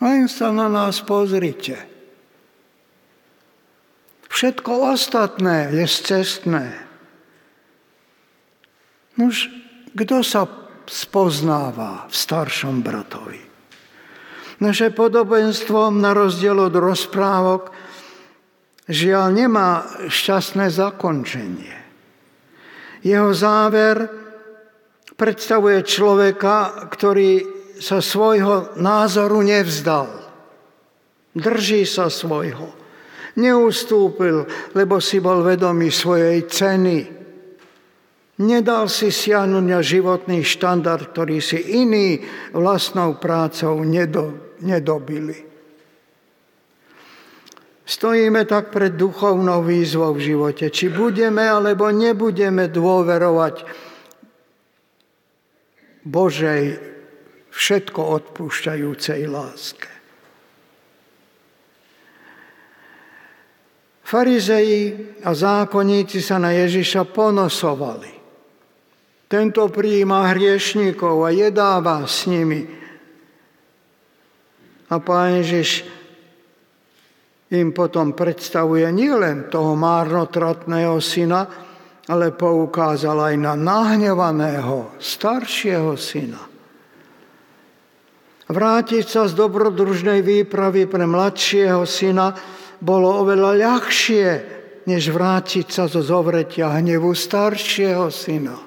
Len 0.03 0.27
sa 0.27 0.51
na 0.51 0.67
nás 0.67 0.99
pozrite. 0.99 1.79
Všetko 4.27 4.91
ostatné 4.91 5.71
je 5.71 5.85
cestné. 5.87 6.67
Nož, 9.15 9.47
kto 9.95 10.19
sa 10.19 10.47
spoznáva 10.89 12.07
v 12.09 12.15
staršom 12.15 12.81
bratovi. 12.81 13.48
Naše 14.59 14.91
podobenstvo, 14.91 15.87
na 15.95 16.11
rozdiel 16.11 16.59
od 16.59 16.75
rozprávok, 16.75 17.71
žiaľ 18.91 19.31
nemá 19.31 19.87
šťastné 20.11 20.67
zakončenie. 20.67 21.75
Jeho 22.99 23.31
záver 23.31 24.03
predstavuje 25.15 25.79
človeka, 25.87 26.87
ktorý 26.91 27.43
sa 27.79 28.03
svojho 28.03 28.75
názoru 28.83 29.39
nevzdal. 29.39 30.11
Drží 31.31 31.87
sa 31.87 32.11
svojho. 32.11 32.75
Neustúpil, 33.39 34.43
lebo 34.75 34.99
si 34.99 35.23
bol 35.23 35.39
vedomý 35.39 35.87
svojej 35.87 36.43
ceny 36.51 37.19
Nedal 38.39 38.87
si 38.87 39.11
siahnuť 39.11 39.65
na 39.67 39.83
životný 39.83 40.47
štandard, 40.47 41.11
ktorý 41.11 41.43
si 41.43 41.59
iní 41.59 42.23
vlastnou 42.55 43.19
prácou 43.19 43.83
nedo, 43.83 44.48
nedobili. 44.61 45.49
Stojíme 47.89 48.45
tak 48.45 48.69
pred 48.69 48.93
duchovnou 48.93 49.65
výzvou 49.65 50.13
v 50.13 50.21
živote. 50.21 50.69
Či 50.69 50.93
budeme 50.93 51.41
alebo 51.41 51.89
nebudeme 51.89 52.69
dôverovať 52.69 53.65
Božej 56.05 56.63
všetko 57.49 58.01
odpúšťajúcej 58.21 59.25
láske. 59.25 59.89
Farizeji 64.05 65.13
a 65.21 65.33
zákonníci 65.33 66.21
sa 66.21 66.41
na 66.41 66.49
Ježiša 66.49 67.09
ponosovali. 67.09 68.09
Tento 69.29 69.69
prijíma 69.69 70.33
hriešníkov 70.33 71.25
a 71.25 71.29
jedáva 71.29 72.01
s 72.09 72.25
nimi. 72.25 72.65
A 74.89 74.95
Pán 74.97 75.37
Ježiš 75.41 75.85
im 77.49 77.73
potom 77.73 78.13
predstavuje 78.13 78.85
nielen 78.93 79.49
toho 79.49 79.73
márnotratného 79.73 80.97
syna, 81.01 81.45
ale 82.09 82.33
poukázal 82.33 83.33
aj 83.33 83.35
na 83.37 83.53
nahnevaného 83.53 84.97
staršieho 84.97 85.93
syna. 85.93 86.41
Vrátiť 88.49 89.05
sa 89.05 89.29
z 89.29 89.37
dobrodružnej 89.37 90.25
výpravy 90.25 90.89
pre 90.89 91.05
mladšieho 91.05 91.85
syna 91.85 92.33
bolo 92.81 93.21
oveľa 93.21 93.53
ľahšie, 93.61 94.27
než 94.89 95.13
vrátiť 95.13 95.69
sa 95.69 95.85
zo 95.85 96.01
zovretia 96.01 96.73
hnevu 96.81 97.13
staršieho 97.13 98.09
syna. 98.09 98.57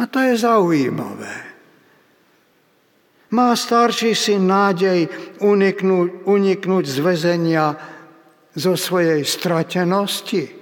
A 0.00 0.02
to 0.08 0.16
je 0.16 0.32
zaujímavé. 0.40 1.53
Má 3.34 3.58
starší 3.58 4.14
syn 4.14 4.46
nádej 4.46 5.10
uniknúť, 5.42 6.22
uniknúť 6.22 6.84
z 6.86 6.98
väzenia 7.02 7.74
zo 8.54 8.78
svojej 8.78 9.26
stratenosti? 9.26 10.54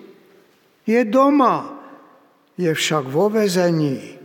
Je 0.89 1.01
doma, 1.05 1.69
je 2.57 2.73
však 2.73 3.13
vo 3.13 3.29
väzení. 3.29 4.17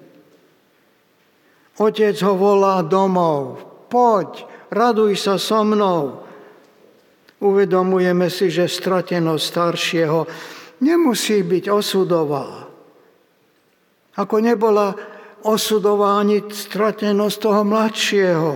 Otec 1.75 2.15
ho 2.23 2.33
volá 2.39 2.79
domov. 2.87 3.67
Poď, 3.91 4.47
raduj 4.71 5.19
sa 5.19 5.35
so 5.35 5.67
mnou. 5.67 6.23
Uvedomujeme 7.43 8.31
si, 8.31 8.47
že 8.47 8.71
stratenosť 8.71 9.43
staršieho 9.43 10.19
nemusí 10.87 11.43
byť 11.43 11.67
osudová. 11.67 12.63
Ako 14.15 14.39
nebola 14.39 15.16
osudová 15.45 16.17
ani 16.17 16.41
stratenosť 16.49 17.37
toho 17.37 17.61
mladšieho. 17.67 18.53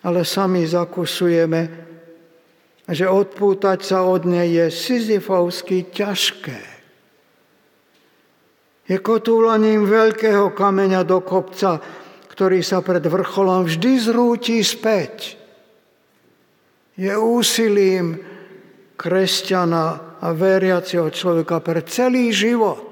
Ale 0.00 0.24
sami 0.24 0.64
zakusujeme, 0.64 1.60
že 2.88 3.06
odpútať 3.06 3.78
sa 3.84 4.08
od 4.08 4.24
nej 4.24 4.48
je 4.48 4.66
sizifovsky 4.72 5.92
ťažké. 5.92 6.60
Je 8.90 8.98
kotúlaním 8.98 9.86
veľkého 9.86 10.50
kameňa 10.50 11.06
do 11.06 11.22
kopca, 11.22 11.78
ktorý 12.32 12.64
sa 12.64 12.82
pred 12.82 13.04
vrcholom 13.04 13.68
vždy 13.68 13.92
zrúti 14.02 14.58
späť. 14.66 15.38
Je 16.98 17.14
úsilím 17.14 18.18
kresťana 18.98 20.18
a 20.18 20.28
veriaceho 20.34 21.06
človeka 21.08 21.62
pre 21.62 21.86
celý 21.86 22.34
život 22.34 22.89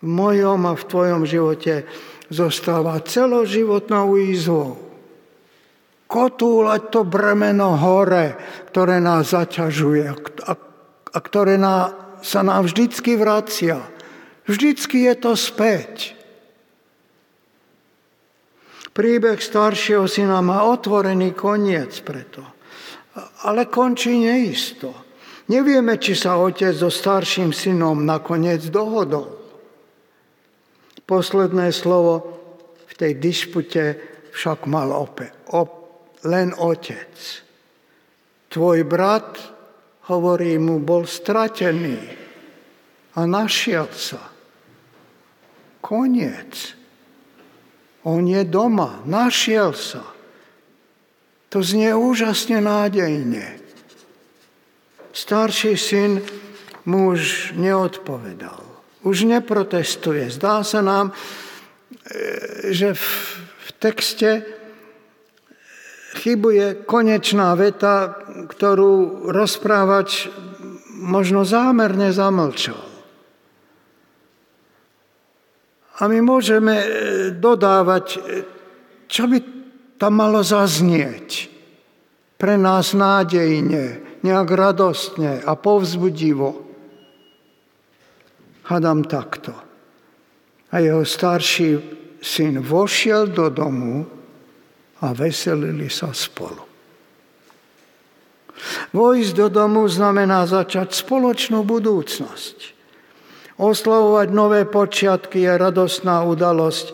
v 0.00 0.06
mojom 0.06 0.60
a 0.68 0.72
v 0.76 0.84
tvojom 0.84 1.22
živote 1.24 1.88
zostáva 2.28 3.00
celoživotnou 3.00 4.18
výzvou. 4.18 4.76
Kotúľať 6.06 6.82
to 6.94 7.00
bremeno 7.02 7.74
hore, 7.74 8.38
ktoré 8.70 9.02
nás 9.02 9.34
zaťažuje 9.34 10.06
a, 10.46 10.52
a 11.10 11.18
ktoré 11.18 11.58
ná, 11.58 11.90
sa 12.22 12.46
nám 12.46 12.70
vždycky 12.70 13.18
vracia. 13.18 13.82
Vždycky 14.46 15.10
je 15.10 15.14
to 15.18 15.32
späť. 15.34 16.14
Príbeh 18.94 19.42
staršieho 19.42 20.06
syna 20.06 20.38
má 20.40 20.62
otvorený 20.64 21.34
koniec 21.34 22.00
preto. 22.06 22.46
Ale 23.44 23.66
končí 23.66 24.14
neisto. 24.14 24.94
Nevieme, 25.50 25.98
či 25.98 26.14
sa 26.14 26.38
otec 26.38 26.72
so 26.72 26.88
starším 26.88 27.50
synom 27.50 28.06
nakoniec 28.06 28.62
dohodol. 28.70 29.45
Posledné 31.06 31.70
slovo 31.70 32.34
v 32.90 32.92
tej 32.98 33.12
dispute 33.22 33.84
však 34.34 34.66
mal 34.66 34.90
ope, 34.90 35.30
op, 35.54 35.70
len 36.26 36.50
otec. 36.50 37.14
Tvoj 38.50 38.82
brat, 38.82 39.38
hovorí 40.10 40.58
mu, 40.58 40.82
bol 40.82 41.06
stratený 41.06 41.98
a 43.14 43.22
našiel 43.22 43.86
sa. 43.94 44.34
Koniec. 45.78 46.74
On 48.02 48.26
je 48.26 48.42
doma, 48.42 49.06
našiel 49.06 49.78
sa. 49.78 50.02
To 51.54 51.62
znie 51.62 51.94
úžasne 51.94 52.58
nádejne. 52.58 53.62
Starší 55.14 55.78
syn 55.78 56.18
muž 56.82 57.50
neodpovedal 57.54 58.65
už 59.06 59.30
neprotestuje. 59.30 60.26
Zdá 60.34 60.66
sa 60.66 60.82
nám, 60.82 61.14
e, 61.14 62.74
že 62.74 62.98
v 62.98 63.70
texte 63.78 64.42
chybuje 66.18 66.82
konečná 66.82 67.54
veta, 67.54 68.18
ktorú 68.50 69.30
rozprávač 69.30 70.26
možno 70.98 71.46
zámerne 71.46 72.10
zamlčal. 72.10 72.82
A 75.96 76.02
my 76.10 76.18
môžeme 76.20 76.74
e, 76.74 76.88
dodávať, 77.30 78.06
e, 78.10 78.18
čo 79.06 79.30
by 79.30 79.38
tam 80.02 80.18
malo 80.18 80.42
zaznieť. 80.42 81.54
Pre 82.36 82.58
nás 82.58 82.92
nádejne, 82.92 84.18
nejak 84.20 84.48
radostne 84.50 85.40
a 85.40 85.56
povzbudivo 85.56 86.65
hadám 88.66 89.06
takto. 89.06 89.54
A 90.74 90.82
jeho 90.82 91.06
starší 91.06 91.78
syn 92.20 92.58
vošiel 92.60 93.30
do 93.30 93.48
domu 93.48 94.06
a 95.00 95.12
veselili 95.14 95.86
sa 95.86 96.10
spolu. 96.10 96.66
Vojsť 98.96 99.32
do 99.36 99.46
domu 99.52 99.84
znamená 99.84 100.48
začať 100.48 100.96
spoločnú 100.96 101.62
budúcnosť. 101.62 102.76
Oslavovať 103.56 104.28
nové 104.32 104.64
počiatky 104.68 105.44
je 105.44 105.52
radostná 105.56 106.24
udalosť, 106.24 106.92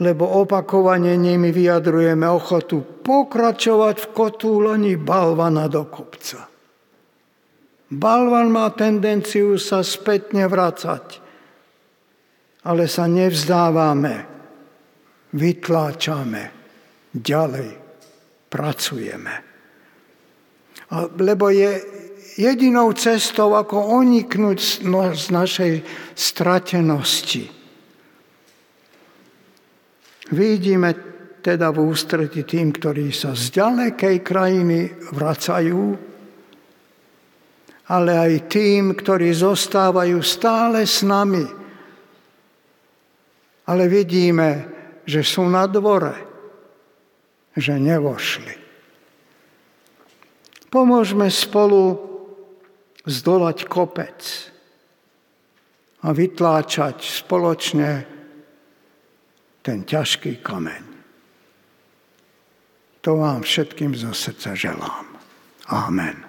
lebo 0.00 0.24
opakovane 0.24 1.16
nimi 1.16 1.52
vyjadrujeme 1.52 2.28
ochotu 2.28 2.80
pokračovať 3.04 3.96
v 3.98 4.06
kotúlení 4.12 4.94
balvana 4.96 5.68
do 5.68 5.84
kopca. 5.88 6.47
Balvan 7.88 8.52
má 8.52 8.68
tendenciu 8.76 9.56
sa 9.56 9.80
spätne 9.80 10.44
vracať, 10.44 11.24
ale 12.68 12.84
sa 12.84 13.08
nevzdávame, 13.08 14.28
vytláčame, 15.32 16.42
ďalej 17.16 17.70
pracujeme. 18.52 19.34
Lebo 21.16 21.48
je 21.48 21.80
jedinou 22.36 22.92
cestou, 22.92 23.56
ako 23.56 24.04
oniknúť 24.04 24.58
z 25.16 25.26
našej 25.32 25.72
stratenosti. 26.12 27.44
Vidíme 30.28 30.90
teda 31.40 31.72
v 31.72 31.88
ústreti 31.88 32.44
tým, 32.44 32.68
ktorí 32.76 33.08
sa 33.16 33.32
z 33.32 33.48
ďalekej 33.56 34.16
krajiny 34.20 34.92
vracajú, 35.16 35.80
ale 37.88 38.12
aj 38.12 38.52
tým, 38.52 38.92
ktorí 38.92 39.32
zostávajú 39.32 40.20
stále 40.20 40.84
s 40.84 41.00
nami. 41.00 41.48
Ale 43.64 43.88
vidíme, 43.88 44.68
že 45.08 45.24
sú 45.24 45.48
na 45.48 45.64
dvore, 45.64 46.12
že 47.56 47.80
nevošli. 47.80 48.54
Pomôžme 50.68 51.32
spolu 51.32 51.96
zdolať 53.08 53.64
kopec 53.64 54.20
a 56.04 56.12
vytláčať 56.12 57.24
spoločne 57.24 58.04
ten 59.64 59.88
ťažký 59.88 60.44
kameň. 60.44 60.84
To 63.00 63.16
vám 63.16 63.40
všetkým 63.40 63.96
zo 63.96 64.12
srdca 64.12 64.52
želám. 64.52 65.08
Amen. 65.72 66.27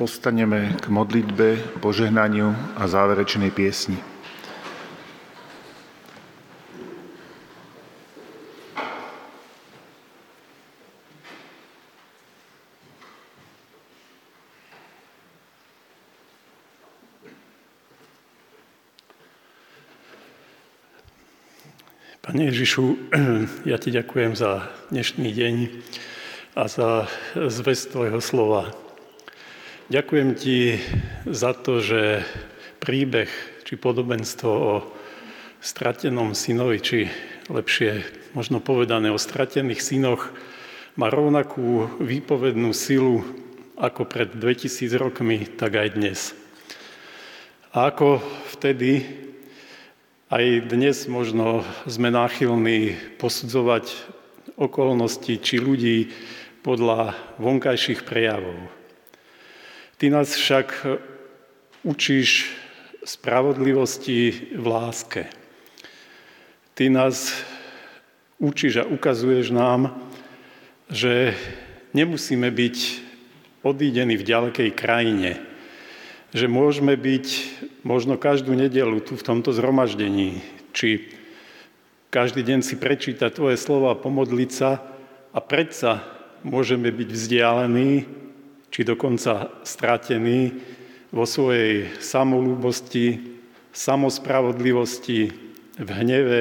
Postaneme 0.00 0.80
k 0.80 0.88
modlitbe, 0.88 1.76
požehnaniu 1.84 2.56
a 2.80 2.88
záverečnej 2.88 3.52
piesni. 3.52 4.00
Pane 22.24 22.48
Ježišu, 22.48 22.96
ja 23.68 23.76
ti 23.76 23.92
ďakujem 23.92 24.32
za 24.32 24.64
dnešný 24.88 25.28
deň 25.28 25.54
a 26.56 26.64
za 26.72 27.04
zväz 27.36 27.92
Tvojho 27.92 28.24
slova. 28.24 28.89
Ďakujem 29.90 30.38
ti 30.38 30.78
za 31.26 31.50
to, 31.50 31.82
že 31.82 32.22
príbeh 32.78 33.26
či 33.66 33.74
podobenstvo 33.74 34.46
o 34.46 34.86
stratenom 35.58 36.30
synovi, 36.38 36.78
či 36.78 37.10
lepšie 37.50 38.06
možno 38.30 38.62
povedané 38.62 39.10
o 39.10 39.18
stratených 39.18 39.82
synoch, 39.82 40.30
má 40.94 41.10
rovnakú 41.10 41.90
výpovednú 41.98 42.70
silu 42.70 43.26
ako 43.74 44.06
pred 44.06 44.30
2000 44.30 44.94
rokmi, 44.94 45.42
tak 45.58 45.74
aj 45.74 45.98
dnes. 45.98 46.38
A 47.74 47.90
ako 47.90 48.22
vtedy, 48.54 49.02
aj 50.30 50.70
dnes 50.70 51.10
možno 51.10 51.66
sme 51.90 52.14
náchylní 52.14 52.94
posudzovať 53.18 53.90
okolnosti 54.54 55.34
či 55.42 55.58
ľudí 55.58 56.14
podľa 56.62 57.18
vonkajších 57.42 58.06
prejavov. 58.06 58.79
Ty 60.00 60.08
nás 60.08 60.32
však 60.32 60.88
učíš 61.84 62.48
spravodlivosti 63.04 64.32
v 64.56 64.64
láske. 64.64 65.28
Ty 66.72 66.88
nás 66.88 67.36
učíš 68.40 68.80
a 68.80 68.88
ukazuješ 68.88 69.52
nám, 69.52 69.92
že 70.88 71.36
nemusíme 71.92 72.48
byť 72.48 72.76
odídení 73.60 74.16
v 74.16 74.24
ďalekej 74.24 74.70
krajine, 74.72 75.36
že 76.32 76.48
môžeme 76.48 76.96
byť 76.96 77.26
možno 77.84 78.16
každú 78.16 78.56
nedelu 78.56 79.04
tu 79.04 79.20
v 79.20 79.26
tomto 79.36 79.52
zhromaždení, 79.52 80.40
či 80.72 81.12
každý 82.08 82.40
deň 82.40 82.64
si 82.64 82.80
prečítať 82.80 83.36
Tvoje 83.36 83.60
slova, 83.60 84.00
pomodliť 84.00 84.48
sa 84.48 84.80
a 85.36 85.44
predsa 85.44 86.00
môžeme 86.40 86.88
byť 86.88 87.08
vzdialení 87.12 88.08
či 88.70 88.86
dokonca 88.86 89.62
stratený 89.66 90.54
vo 91.10 91.26
svojej 91.26 91.90
samolúbosti, 91.98 93.38
samospravodlivosti, 93.74 95.50
v 95.80 95.90
hneve 95.90 96.40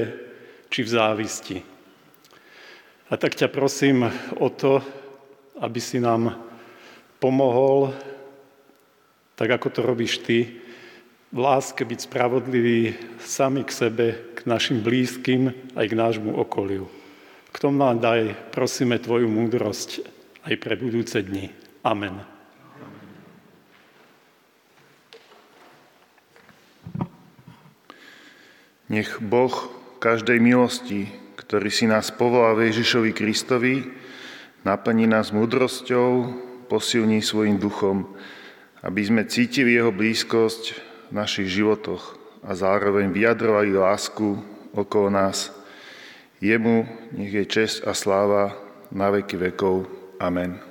či 0.69 0.85
v 0.85 0.89
závisti. 0.89 1.57
A 3.09 3.17
tak 3.17 3.33
ťa 3.33 3.49
prosím 3.49 4.05
o 4.37 4.53
to, 4.53 4.85
aby 5.57 5.81
si 5.81 5.97
nám 5.97 6.37
pomohol, 7.17 7.89
tak 9.33 9.49
ako 9.49 9.67
to 9.73 9.81
robíš 9.81 10.21
ty, 10.21 10.61
v 11.29 11.37
láske 11.37 11.85
byť 11.85 11.99
spravodliví 12.09 12.97
sami 13.21 13.61
k 13.61 13.69
sebe, 13.69 14.07
k 14.33 14.49
našim 14.49 14.81
blízkym 14.81 15.53
aj 15.77 15.85
k 15.85 15.93
nášmu 15.93 16.33
okoliu. 16.33 16.89
K 17.53 17.57
tomu 17.61 17.81
nám 17.81 18.01
daj, 18.01 18.33
prosíme, 18.49 18.97
Tvoju 18.97 19.29
múdrosť 19.29 20.05
aj 20.45 20.53
pre 20.57 20.73
budúce 20.77 21.21
dni. 21.21 21.68
Amen. 21.83 22.21
Nech 28.89 29.21
Boh 29.21 29.53
každej 30.01 30.41
milosti, 30.41 31.05
ktorý 31.37 31.69
si 31.69 31.85
nás 31.85 32.09
povolal 32.09 32.57
Ježišovi 32.57 33.13
Kristovi, 33.13 33.85
naplní 34.65 35.05
nás 35.05 35.29
múdrosťou, 35.29 36.33
posilní 36.65 37.21
svojim 37.21 37.61
duchom, 37.61 38.05
aby 38.81 39.01
sme 39.05 39.29
cítili 39.29 39.77
jeho 39.77 39.93
blízkosť 39.93 40.63
v 41.09 41.11
našich 41.13 41.49
životoch 41.49 42.17
a 42.45 42.53
zároveň 42.53 43.13
vyjadrovali 43.13 43.73
lásku 43.77 44.41
okolo 44.73 45.09
nás. 45.09 45.53
Jemu 46.39 46.87
nech 47.13 47.33
je 47.33 47.45
čest 47.45 47.83
a 47.83 47.91
sláva 47.91 48.55
na 48.89 49.11
veky 49.11 49.35
vekov. 49.37 49.85
Amen. 50.17 50.68